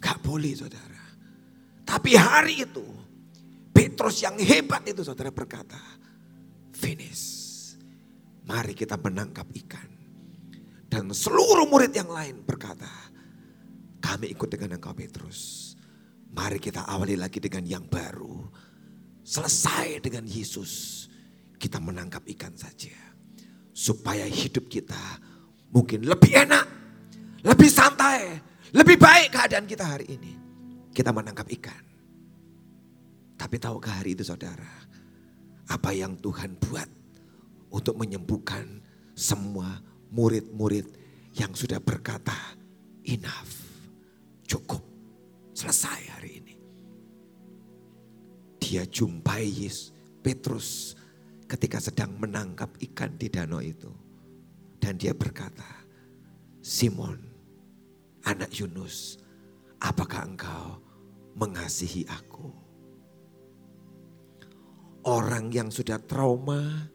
Gak 0.03 0.19
boleh 0.27 0.51
saudara. 0.51 1.05
Tapi 1.87 2.19
hari 2.19 2.67
itu, 2.67 2.83
Petrus 3.71 4.19
yang 4.19 4.35
hebat 4.43 4.83
itu 4.91 5.07
saudara 5.07 5.31
berkata, 5.31 5.79
finish. 6.75 7.47
Mari 8.43 8.75
kita 8.75 8.99
menangkap 8.99 9.47
ikan. 9.63 9.87
Dan 10.91 11.15
seluruh 11.15 11.63
murid 11.71 11.95
yang 11.95 12.11
lain 12.11 12.43
berkata, 12.43 12.91
kami 14.03 14.35
ikut 14.35 14.51
dengan 14.51 14.75
engkau 14.75 14.91
Petrus. 14.91 15.60
Mari 16.31 16.63
kita 16.63 16.87
awali 16.87 17.19
lagi 17.19 17.43
dengan 17.43 17.67
yang 17.67 17.85
baru. 17.87 18.47
Selesai 19.21 19.99
dengan 19.99 20.23
Yesus. 20.23 21.05
Kita 21.59 21.77
menangkap 21.77 22.25
ikan 22.35 22.55
saja. 22.55 22.95
Supaya 23.71 24.23
hidup 24.25 24.71
kita 24.71 24.99
mungkin 25.71 26.07
lebih 26.07 26.31
enak. 26.47 26.65
Lebih 27.43 27.69
santai. 27.69 28.39
Lebih 28.71 28.95
baik 28.95 29.35
keadaan 29.35 29.67
kita 29.67 29.83
hari 29.83 30.07
ini. 30.15 30.33
Kita 30.95 31.11
menangkap 31.11 31.47
ikan. 31.59 31.83
Tapi 33.35 33.55
tahukah 33.59 33.99
hari 33.99 34.15
itu 34.15 34.23
saudara. 34.23 34.87
Apa 35.67 35.91
yang 35.91 36.15
Tuhan 36.19 36.55
buat 36.59 36.87
untuk 37.71 37.95
menyembuhkan 37.95 38.83
semua 39.15 39.79
murid-murid 40.11 40.87
yang 41.39 41.55
sudah 41.55 41.79
berkata 41.79 42.35
enough, 43.07 43.63
cukup, 44.43 44.83
selesai 45.61 46.01
hari 46.17 46.31
ini. 46.41 46.55
Dia 48.57 48.81
jumpai 48.89 49.45
Yesus, 49.45 49.93
Petrus 50.25 50.97
ketika 51.45 51.77
sedang 51.77 52.17
menangkap 52.17 52.73
ikan 52.89 53.13
di 53.13 53.29
danau 53.29 53.61
itu. 53.61 53.93
Dan 54.81 54.97
dia 54.97 55.13
berkata, 55.13 55.85
Simon, 56.65 57.21
anak 58.25 58.49
Yunus, 58.57 59.21
apakah 59.77 60.25
engkau 60.25 60.81
mengasihi 61.37 62.09
aku? 62.09 62.49
Orang 65.05 65.53
yang 65.53 65.69
sudah 65.69 66.01
trauma, 66.01 66.89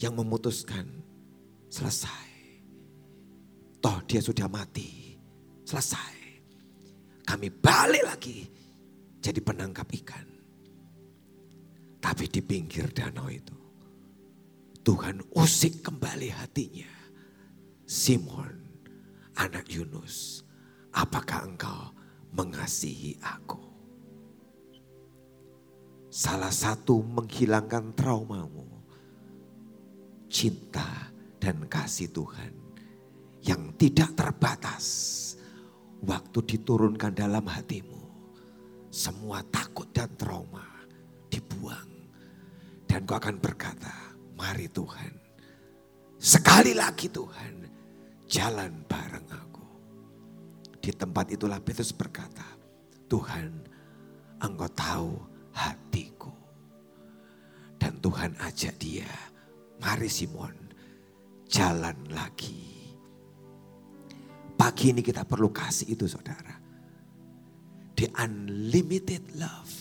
yang 0.00 0.16
memutuskan 0.16 0.88
selesai. 1.68 2.28
Toh 3.84 4.00
dia 4.08 4.20
sudah 4.24 4.48
mati, 4.48 5.20
selesai. 5.68 6.19
Kami 7.30 7.46
balik 7.46 8.02
lagi 8.02 8.42
jadi 9.22 9.38
penangkap 9.38 9.86
ikan. 10.02 10.26
Tapi 12.02 12.26
di 12.26 12.42
pinggir 12.42 12.90
danau 12.90 13.30
itu, 13.30 13.54
Tuhan 14.82 15.22
usik 15.38 15.86
kembali 15.86 16.26
hatinya. 16.34 16.90
Simon, 17.86 18.82
anak 19.38 19.70
Yunus, 19.70 20.42
apakah 20.90 21.46
engkau 21.46 21.94
mengasihi 22.34 23.14
aku? 23.22 23.62
Salah 26.10 26.50
satu 26.50 26.98
menghilangkan 26.98 27.94
traumamu 27.94 28.66
cinta 30.26 31.14
dan 31.38 31.62
kasih 31.70 32.10
Tuhan 32.10 32.50
yang 33.46 33.70
tidak 33.78 34.18
terbatas. 34.18 34.86
Waktu 36.00 36.38
diturunkan 36.44 37.12
dalam 37.12 37.44
hatimu, 37.44 38.02
semua 38.88 39.44
takut 39.52 39.86
dan 39.92 40.08
trauma 40.16 40.64
dibuang. 41.28 41.90
Dan 42.88 43.04
kau 43.04 43.20
akan 43.20 43.36
berkata, 43.38 44.16
mari 44.34 44.66
Tuhan, 44.72 45.12
sekali 46.16 46.72
lagi 46.72 47.12
Tuhan, 47.12 47.68
jalan 48.26 48.82
bareng 48.88 49.28
aku. 49.28 49.66
Di 50.80 50.90
tempat 50.96 51.28
itulah 51.30 51.60
Petrus 51.60 51.92
berkata, 51.92 52.48
Tuhan, 53.06 53.52
engkau 54.40 54.70
tahu 54.72 55.12
hatiku. 55.52 56.32
Dan 57.76 58.00
Tuhan 58.00 58.36
ajak 58.40 58.76
dia 58.76 59.08
Mari 59.80 60.12
Simon, 60.12 60.52
jalan 61.48 61.96
lagi. 62.12 62.79
Pagi 64.70 64.94
ini 64.94 65.02
kita 65.02 65.26
perlu 65.26 65.50
kasih 65.50 65.98
itu 65.98 66.06
saudara. 66.06 66.54
The 67.98 68.06
unlimited 68.22 69.34
love. 69.34 69.74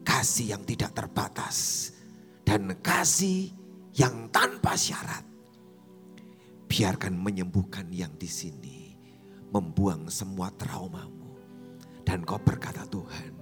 Kasih 0.00 0.56
yang 0.56 0.64
tidak 0.64 0.96
terbatas. 0.96 1.92
Dan 2.48 2.80
kasih 2.80 3.52
yang 3.92 4.32
tanpa 4.32 4.72
syarat. 4.72 5.20
Biarkan 6.64 7.12
menyembuhkan 7.12 7.92
yang 7.92 8.16
di 8.16 8.24
sini. 8.24 8.96
Membuang 9.52 10.08
semua 10.08 10.48
traumamu. 10.56 11.36
Dan 12.08 12.24
kau 12.24 12.40
berkata 12.40 12.88
Tuhan, 12.88 13.36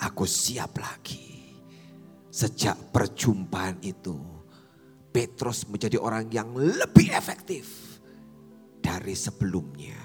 aku 0.00 0.24
siap 0.24 0.80
lagi. 0.80 1.60
Sejak 2.32 2.88
perjumpaan 2.88 3.84
itu, 3.84 4.16
Petrus 5.12 5.68
menjadi 5.68 6.00
orang 6.00 6.24
yang 6.32 6.56
lebih 6.56 7.12
efektif 7.12 7.95
dari 8.96 9.12
sebelumnya. 9.12 10.00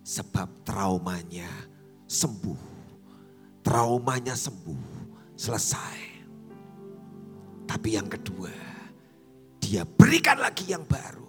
Sebab 0.00 0.64
traumanya 0.64 1.50
sembuh 2.08 2.76
traumanya 3.66 4.38
sembuh, 4.38 5.10
selesai. 5.34 5.98
Tapi 7.66 7.98
yang 7.98 8.06
kedua, 8.06 8.54
dia 9.58 9.82
berikan 9.82 10.38
lagi 10.38 10.70
yang 10.70 10.86
baru. 10.86 11.26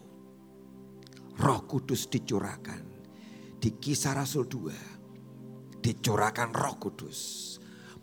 Roh 1.42 1.62
Kudus 1.66 2.06
dicurahkan. 2.06 2.86
Di 3.58 3.74
kisah 3.74 4.14
Rasul 4.14 4.46
2, 4.46 5.82
dicurahkan 5.82 6.54
roh 6.54 6.78
Kudus. 6.78 7.20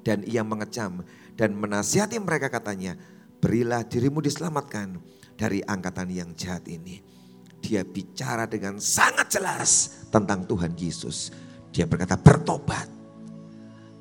Dan 0.01 0.25
ia 0.25 0.41
mengecam 0.41 1.05
dan 1.37 1.53
menasihati 1.53 2.17
mereka 2.17 2.49
katanya. 2.49 2.97
Berilah 3.37 3.85
dirimu 3.85 4.17
diselamatkan 4.17 4.97
dari 5.37 5.61
angkatan 5.61 6.09
yang 6.09 6.33
jahat 6.33 6.65
ini. 6.65 7.16
Dia 7.59 7.83
bicara 7.83 8.47
dengan 8.47 8.79
sangat 8.79 9.33
jelas 9.33 10.03
tentang 10.13 10.47
Tuhan 10.47 10.77
Yesus 10.77 11.33
dia 11.77 11.85
berkata 11.85 12.17
bertobat. 12.17 12.89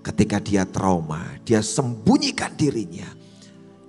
Ketika 0.00 0.40
dia 0.40 0.64
trauma, 0.64 1.36
dia 1.44 1.60
sembunyikan 1.60 2.56
dirinya. 2.56 3.04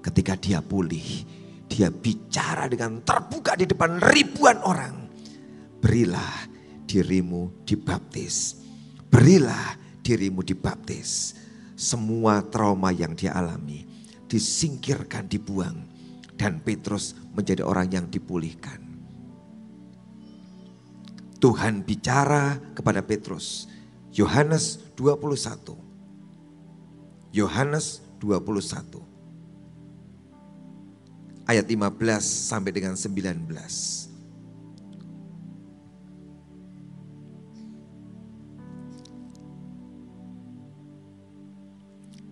Ketika 0.04 0.36
dia 0.36 0.60
pulih, 0.60 1.24
dia 1.72 1.88
bicara 1.88 2.68
dengan 2.68 3.00
terbuka 3.00 3.56
di 3.56 3.64
depan 3.64 4.02
ribuan 4.02 4.60
orang. 4.66 5.08
Berilah 5.80 6.52
dirimu 6.84 7.64
dibaptis. 7.64 8.60
Berilah 9.08 9.78
dirimu 10.04 10.44
dibaptis. 10.44 11.38
Semua 11.78 12.44
trauma 12.44 12.92
yang 12.92 13.16
dia 13.16 13.32
alami 13.38 13.88
disingkirkan, 14.28 15.32
dibuang. 15.32 15.96
Dan 16.38 16.60
Petrus 16.60 17.16
menjadi 17.32 17.64
orang 17.64 17.88
yang 17.88 18.06
dipulihkan. 18.12 18.87
Tuhan 21.38 21.86
bicara 21.86 22.58
kepada 22.74 23.06
Petrus 23.06 23.70
Yohanes 24.18 24.82
21. 24.98 25.78
Yohanes 27.30 28.02
21. 28.18 29.06
Ayat 31.48 31.66
15 31.70 32.26
sampai 32.26 32.72
dengan 32.74 32.98
19. 32.98 34.10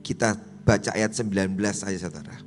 Kita 0.05 0.37
baca 0.65 0.89
ayat 0.93 1.13
19 1.13 1.53
saja 1.73 1.97
saudara. 1.97 2.37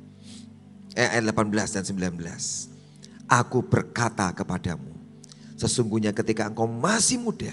Eh, 0.99 1.07
ayat 1.07 1.23
18 1.31 1.71
dan 1.71 1.83
19. 1.87 2.67
Aku 3.29 3.63
berkata 3.63 4.31
kepadamu, 4.35 4.88
sesungguhnya 5.59 6.15
ketika 6.15 6.47
engkau 6.47 6.71
masih 6.71 7.19
muda, 7.19 7.51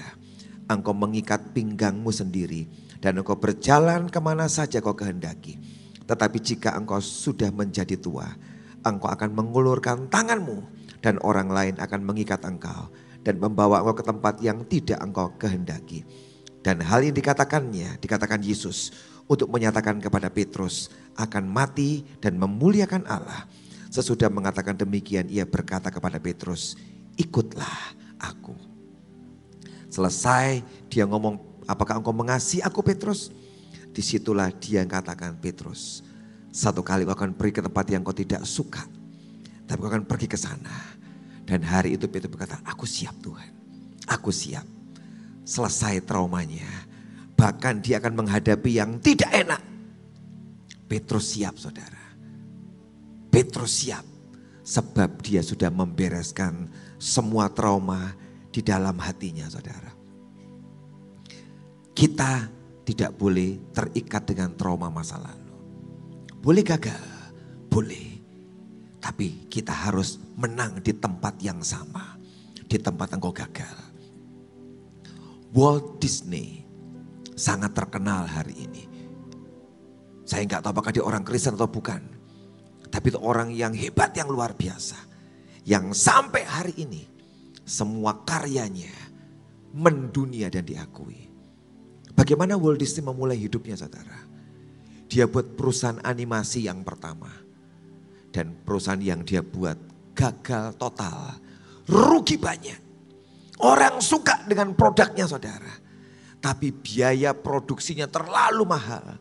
engkau 0.70 0.94
mengikat 0.94 1.50
pinggangmu 1.50 2.14
sendiri 2.14 2.70
dan 3.02 3.18
engkau 3.18 3.34
berjalan 3.34 4.06
ke 4.06 4.22
mana 4.22 4.46
saja 4.46 4.78
kau 4.78 4.94
kehendaki. 4.94 5.58
Tetapi 6.06 6.38
jika 6.38 6.78
engkau 6.78 7.02
sudah 7.02 7.50
menjadi 7.50 7.98
tua, 7.98 8.30
engkau 8.86 9.10
akan 9.10 9.34
mengulurkan 9.34 10.06
tanganmu 10.06 10.62
dan 11.02 11.18
orang 11.26 11.50
lain 11.50 11.74
akan 11.82 12.00
mengikat 12.06 12.46
engkau 12.46 12.94
dan 13.26 13.42
membawa 13.42 13.82
engkau 13.82 13.98
ke 13.98 14.04
tempat 14.06 14.34
yang 14.38 14.62
tidak 14.70 15.02
engkau 15.02 15.34
kehendaki. 15.34 16.06
Dan 16.62 16.82
hal 16.82 17.02
yang 17.02 17.14
dikatakannya, 17.14 17.98
dikatakan 17.98 18.42
Yesus 18.42 18.90
untuk 19.26 19.50
menyatakan 19.50 19.98
kepada 19.98 20.30
Petrus 20.30 20.90
akan 21.18 21.46
mati 21.46 22.06
dan 22.22 22.38
memuliakan 22.38 23.06
Allah. 23.06 23.46
Sesudah 23.90 24.30
mengatakan 24.30 24.74
demikian 24.74 25.30
ia 25.30 25.46
berkata 25.46 25.94
kepada 25.94 26.18
Petrus, 26.18 26.74
ikutlah 27.16 27.96
aku. 28.20 28.54
Selesai 29.88 30.60
dia 30.92 31.08
ngomong, 31.08 31.64
apakah 31.64 31.98
engkau 31.98 32.12
mengasihi 32.12 32.60
aku 32.60 32.84
Petrus? 32.84 33.32
Di 33.96 34.04
situlah 34.04 34.52
dia 34.52 34.84
yang 34.84 34.92
katakan 34.92 35.40
Petrus, 35.40 36.04
satu 36.52 36.84
kali 36.84 37.08
kau 37.08 37.16
akan 37.16 37.32
pergi 37.32 37.60
ke 37.60 37.62
tempat 37.64 37.84
yang 37.88 38.04
kau 38.04 38.12
tidak 38.12 38.44
suka. 38.44 38.84
Tapi 39.64 39.78
kau 39.80 39.88
akan 39.88 40.04
pergi 40.04 40.28
ke 40.28 40.36
sana. 40.36 41.00
Dan 41.48 41.64
hari 41.64 41.96
itu 41.96 42.04
Petrus 42.08 42.28
berkata, 42.28 42.60
aku 42.64 42.84
siap 42.84 43.16
Tuhan. 43.24 43.50
Aku 44.06 44.28
siap. 44.28 44.66
Selesai 45.46 46.04
traumanya. 46.04 46.68
Bahkan 47.36 47.80
dia 47.80 48.02
akan 48.02 48.24
menghadapi 48.24 48.70
yang 48.76 48.98
tidak 49.00 49.30
enak. 49.32 49.62
Petrus 50.86 51.36
siap 51.36 51.56
saudara. 51.56 52.04
Petrus 53.30 53.84
siap. 53.84 54.04
Sebab 54.66 55.22
dia 55.22 55.40
sudah 55.46 55.70
membereskan 55.70 56.66
semua 56.96 57.48
trauma 57.52 58.12
di 58.50 58.64
dalam 58.64 58.96
hatinya 59.00 59.46
saudara. 59.48 59.92
Kita 61.96 62.48
tidak 62.84 63.16
boleh 63.16 63.72
terikat 63.72 64.28
dengan 64.28 64.52
trauma 64.54 64.92
masa 64.92 65.16
lalu. 65.16 65.54
Boleh 66.40 66.62
gagal, 66.62 67.04
boleh. 67.68 68.20
Tapi 69.00 69.48
kita 69.48 69.72
harus 69.72 70.20
menang 70.36 70.80
di 70.84 70.92
tempat 70.92 71.40
yang 71.40 71.60
sama. 71.64 72.16
Di 72.66 72.76
tempat 72.82 73.14
engkau 73.14 73.30
gagal. 73.30 73.76
Walt 75.54 76.02
Disney 76.02 76.66
sangat 77.32 77.72
terkenal 77.72 78.26
hari 78.26 78.54
ini. 78.66 78.84
Saya 80.26 80.42
nggak 80.42 80.66
tahu 80.66 80.72
apakah 80.74 80.90
dia 80.90 81.04
orang 81.06 81.22
Kristen 81.22 81.54
atau 81.54 81.70
bukan. 81.70 82.02
Tapi 82.90 83.06
itu 83.14 83.20
orang 83.22 83.54
yang 83.54 83.70
hebat, 83.72 84.12
yang 84.18 84.26
luar 84.26 84.52
biasa. 84.58 85.15
Yang 85.66 85.98
sampai 85.98 86.46
hari 86.46 86.74
ini 86.78 87.02
semua 87.66 88.22
karyanya 88.22 88.94
mendunia 89.74 90.46
dan 90.46 90.62
diakui. 90.62 91.26
Bagaimana 92.14 92.54
Walt 92.54 92.78
Disney 92.78 93.02
memulai 93.02 93.34
hidupnya 93.34 93.74
saudara? 93.74 94.22
Dia 95.10 95.26
buat 95.26 95.58
perusahaan 95.58 95.98
animasi 96.06 96.70
yang 96.70 96.86
pertama. 96.86 97.28
Dan 98.30 98.54
perusahaan 98.62 99.02
yang 99.02 99.26
dia 99.26 99.42
buat 99.42 99.76
gagal 100.14 100.78
total. 100.78 101.34
Rugi 101.90 102.38
banyak. 102.38 102.80
Orang 103.66 103.98
suka 103.98 104.46
dengan 104.46 104.70
produknya 104.72 105.26
saudara. 105.26 105.82
Tapi 106.38 106.70
biaya 106.70 107.34
produksinya 107.34 108.06
terlalu 108.06 108.64
mahal. 108.64 109.18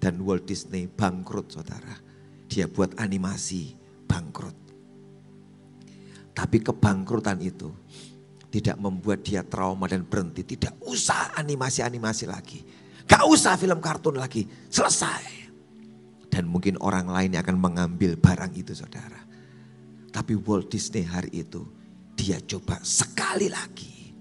Dan 0.00 0.24
Walt 0.24 0.48
Disney 0.48 0.88
bangkrut 0.88 1.52
saudara. 1.52 2.00
Dia 2.48 2.64
buat 2.64 2.96
animasi. 2.96 3.85
Tapi 6.36 6.60
kebangkrutan 6.60 7.40
itu 7.40 7.72
tidak 8.52 8.76
membuat 8.76 9.24
dia 9.24 9.40
trauma 9.40 9.88
dan 9.88 10.04
berhenti. 10.04 10.44
Tidak 10.44 10.84
usah 10.84 11.32
animasi-animasi 11.32 12.24
lagi. 12.28 12.60
Gak 13.08 13.24
usah 13.24 13.56
film 13.56 13.80
kartun 13.80 14.20
lagi. 14.20 14.44
Selesai. 14.68 15.48
Dan 16.28 16.52
mungkin 16.52 16.76
orang 16.84 17.08
lain 17.08 17.32
yang 17.32 17.40
akan 17.40 17.56
mengambil 17.56 18.20
barang 18.20 18.52
itu 18.52 18.76
saudara. 18.76 19.24
Tapi 20.12 20.36
Walt 20.36 20.68
Disney 20.68 21.08
hari 21.08 21.32
itu 21.40 21.64
dia 22.12 22.36
coba 22.44 22.84
sekali 22.84 23.48
lagi. 23.48 24.12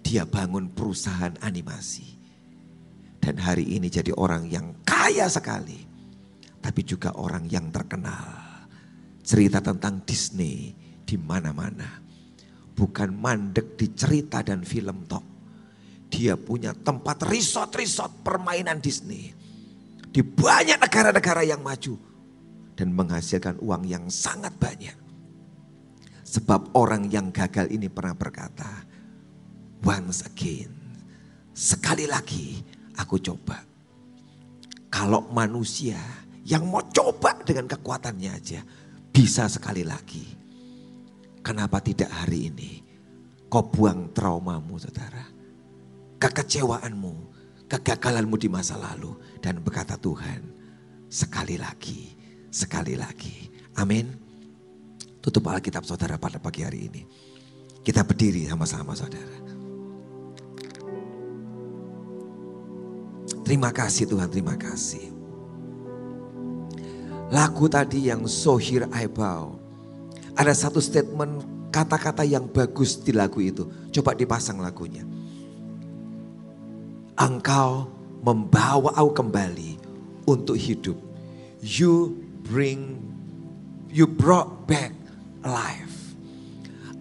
Dia 0.00 0.24
bangun 0.24 0.72
perusahaan 0.72 1.36
animasi. 1.44 2.16
Dan 3.20 3.36
hari 3.36 3.76
ini 3.76 3.92
jadi 3.92 4.16
orang 4.16 4.48
yang 4.48 4.80
kaya 4.88 5.28
sekali. 5.28 5.84
Tapi 6.64 6.80
juga 6.88 7.12
orang 7.20 7.44
yang 7.52 7.68
terkenal. 7.68 8.64
Cerita 9.20 9.60
tentang 9.60 10.00
Disney 10.08 10.87
di 11.08 11.16
mana-mana. 11.16 12.04
Bukan 12.76 13.16
mandek 13.16 13.80
di 13.80 13.96
cerita 13.96 14.44
dan 14.44 14.60
film 14.60 15.08
tok. 15.08 15.24
Dia 16.12 16.36
punya 16.36 16.76
tempat 16.76 17.24
resort-resort 17.24 18.20
permainan 18.20 18.84
Disney. 18.84 19.32
Di 20.12 20.20
banyak 20.20 20.76
negara-negara 20.76 21.48
yang 21.48 21.64
maju. 21.64 21.96
Dan 22.76 22.92
menghasilkan 22.92 23.56
uang 23.64 23.88
yang 23.88 24.04
sangat 24.12 24.52
banyak. 24.60 24.94
Sebab 26.28 26.76
orang 26.76 27.08
yang 27.08 27.32
gagal 27.32 27.72
ini 27.72 27.88
pernah 27.88 28.12
berkata, 28.12 28.84
once 29.80 30.22
again, 30.28 30.70
sekali 31.56 32.04
lagi 32.04 32.60
aku 33.00 33.16
coba. 33.18 33.64
Kalau 34.92 35.26
manusia 35.32 35.98
yang 36.46 36.68
mau 36.68 36.84
coba 36.94 37.34
dengan 37.42 37.66
kekuatannya 37.66 38.30
aja, 38.30 38.60
bisa 39.10 39.50
sekali 39.50 39.82
lagi. 39.82 40.37
Kenapa 41.48 41.80
tidak 41.80 42.12
hari 42.12 42.52
ini 42.52 42.84
kau 43.48 43.64
buang 43.64 44.12
traumamu 44.12 44.76
saudara. 44.76 45.24
Kekecewaanmu, 46.20 47.14
kegagalanmu 47.64 48.36
di 48.36 48.52
masa 48.52 48.76
lalu. 48.76 49.16
Dan 49.40 49.64
berkata 49.64 49.96
Tuhan, 49.96 50.44
sekali 51.08 51.56
lagi, 51.56 52.12
sekali 52.52 53.00
lagi. 53.00 53.48
Amin. 53.80 54.12
Tutup 55.24 55.48
Alkitab 55.48 55.88
saudara 55.88 56.20
pada 56.20 56.36
pagi 56.36 56.68
hari 56.68 56.92
ini. 56.92 57.02
Kita 57.80 58.04
berdiri 58.04 58.44
sama-sama 58.44 58.92
saudara. 58.92 59.40
Terima 63.40 63.72
kasih 63.72 64.04
Tuhan, 64.04 64.28
terima 64.28 64.60
kasih. 64.60 65.16
Lagu 67.32 67.64
tadi 67.72 68.12
yang 68.12 68.28
Sohir 68.28 68.84
Aibau 68.92 69.57
ada 70.38 70.54
satu 70.54 70.78
statement 70.78 71.42
kata-kata 71.74 72.22
yang 72.22 72.46
bagus 72.46 72.94
di 73.02 73.10
lagu 73.10 73.42
itu. 73.42 73.66
Coba 73.90 74.14
dipasang 74.14 74.62
lagunya. 74.62 75.02
Engkau 77.18 77.90
membawa 78.22 78.94
aku 78.94 79.10
kembali 79.18 79.70
untuk 80.30 80.54
hidup. 80.54 80.94
You 81.58 82.14
bring, 82.46 83.02
you 83.90 84.06
brought 84.06 84.70
back 84.70 84.94
life. 85.42 86.14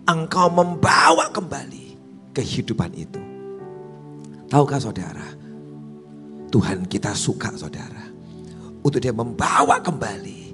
Engkau 0.10 0.50
membawa 0.50 1.30
kembali 1.30 1.94
kehidupan 2.34 2.90
itu. 2.98 3.22
Tahukah 4.50 4.82
saudara? 4.82 5.28
Tuhan 6.50 6.90
kita 6.90 7.14
suka 7.14 7.54
saudara. 7.54 8.10
Untuk 8.82 8.98
dia 8.98 9.14
membawa 9.14 9.78
kembali 9.84 10.47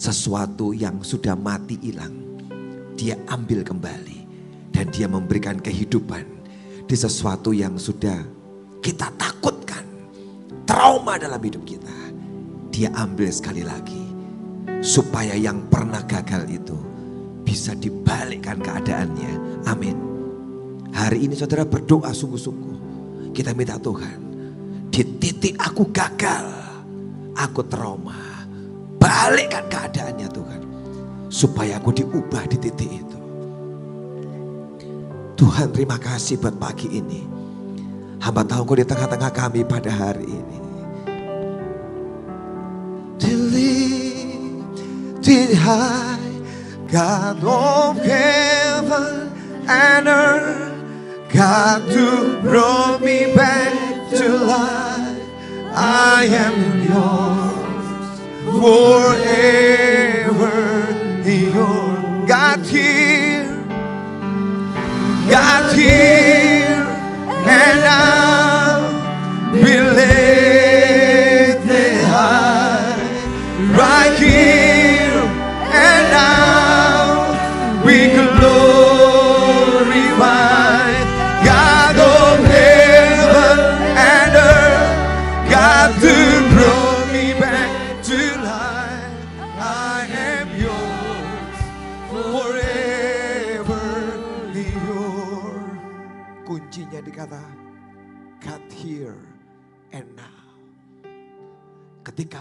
sesuatu 0.00 0.72
yang 0.72 1.04
sudah 1.04 1.36
mati 1.36 1.76
hilang. 1.84 2.16
Dia 2.96 3.20
ambil 3.28 3.60
kembali 3.60 4.24
dan 4.72 4.88
dia 4.88 5.04
memberikan 5.04 5.60
kehidupan 5.60 6.24
di 6.88 6.96
sesuatu 6.96 7.52
yang 7.52 7.76
sudah 7.76 8.16
kita 8.80 9.12
takutkan. 9.20 9.84
Trauma 10.64 11.20
dalam 11.20 11.36
hidup 11.44 11.68
kita. 11.68 11.92
Dia 12.72 12.88
ambil 12.96 13.28
sekali 13.28 13.60
lagi 13.60 14.00
supaya 14.80 15.36
yang 15.36 15.68
pernah 15.68 16.00
gagal 16.08 16.48
itu 16.48 16.78
bisa 17.44 17.76
dibalikkan 17.76 18.56
keadaannya. 18.56 19.60
Amin. 19.68 19.96
Hari 20.96 21.28
ini 21.28 21.36
saudara 21.36 21.68
berdoa 21.68 22.08
sungguh-sungguh. 22.16 22.78
Kita 23.36 23.52
minta 23.52 23.76
Tuhan. 23.76 24.32
Di 24.88 25.04
titik 25.20 25.60
aku 25.60 25.92
gagal. 25.92 26.56
Aku 27.36 27.62
trauma 27.68 28.29
balikkan 29.00 29.64
keadaannya 29.72 30.28
Tuhan. 30.28 30.60
Supaya 31.32 31.80
aku 31.80 31.96
diubah 31.96 32.44
di 32.52 32.56
titik 32.60 32.90
itu. 33.00 33.18
Tuhan 35.40 35.72
terima 35.72 35.96
kasih 35.96 36.36
buat 36.36 36.60
pagi 36.60 36.92
ini. 36.92 37.24
Hamba 38.20 38.44
tahu 38.44 38.62
kau 38.68 38.76
di 38.76 38.84
tengah-tengah 38.84 39.32
kami 39.32 39.64
pada 39.64 39.88
hari 39.88 40.28
ini. 40.28 40.60
Did 45.20 45.52
high 45.52 46.18
God 46.90 47.44
of 47.44 48.00
heaven 48.02 49.30
and 49.68 50.08
earth 50.08 50.74
God 51.30 51.86
to 51.92 52.40
brought 52.40 53.02
me 53.02 53.30
back 53.36 54.10
to 54.16 54.26
life 54.26 55.22
I 55.76 56.24
am 56.24 56.56
yours 56.88 57.39
forever 58.60 60.52
your 61.24 62.26
God 62.26 62.60
here, 62.66 63.56
God 65.30 65.74
here, 65.74 66.84
and 67.46 67.80
I 67.84 68.39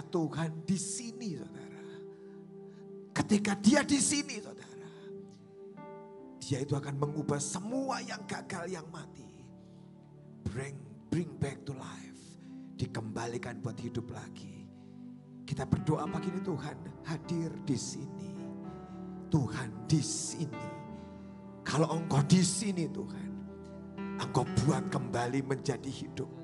Tuhan 0.09 0.65
di 0.65 0.77
sini 0.77 1.37
saudara. 1.37 1.85
Ketika 3.13 3.53
dia 3.57 3.81
di 3.85 4.01
sini 4.01 4.41
saudara. 4.41 4.69
Dia 6.41 6.65
itu 6.65 6.73
akan 6.73 6.97
mengubah 6.97 7.37
semua 7.37 8.01
yang 8.01 8.25
gagal 8.25 8.65
yang 8.73 8.89
mati. 8.89 9.29
Bring, 10.49 10.73
bring 11.13 11.29
back 11.37 11.61
to 11.61 11.77
life. 11.77 12.17
Dikembalikan 12.73 13.61
buat 13.61 13.77
hidup 13.77 14.09
lagi. 14.09 14.65
Kita 15.45 15.69
berdoa 15.69 16.09
pagi 16.09 16.33
ini 16.33 16.41
Tuhan 16.41 16.77
hadir 17.05 17.53
di 17.65 17.77
sini. 17.77 18.33
Tuhan 19.29 19.85
di 19.85 20.01
sini. 20.01 20.69
Kalau 21.61 21.89
engkau 21.93 22.25
di 22.25 22.41
sini 22.41 22.89
Tuhan. 22.89 23.29
Engkau 24.17 24.41
buat 24.65 24.89
kembali 24.89 25.45
menjadi 25.45 25.85
hidup. 25.85 26.38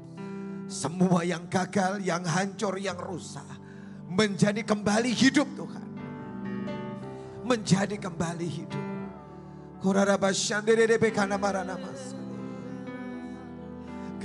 Semua 0.65 1.21
yang 1.21 1.45
gagal, 1.45 2.01
yang 2.01 2.25
hancur, 2.25 2.81
yang 2.81 2.97
rusak. 2.97 3.45
Menjadi 4.09 4.65
kembali 4.65 5.13
hidup 5.13 5.45
Tuhan. 5.53 5.87
Menjadi 7.45 7.97
kembali 8.01 8.47
hidup. 8.49 8.83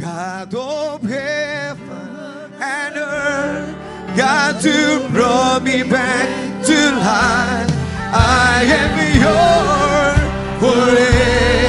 God 0.01 0.55
of 0.55 1.03
heaven 1.03 2.53
and 2.57 2.97
earth, 2.97 3.76
God 4.16 4.61
to 4.62 5.09
brought 5.12 5.62
me 5.62 5.82
back 5.82 6.28
to 6.64 6.78
life. 6.97 7.68
I 8.12 8.64
am 8.64 8.97
yours 9.20 10.20
forever. 10.61 11.59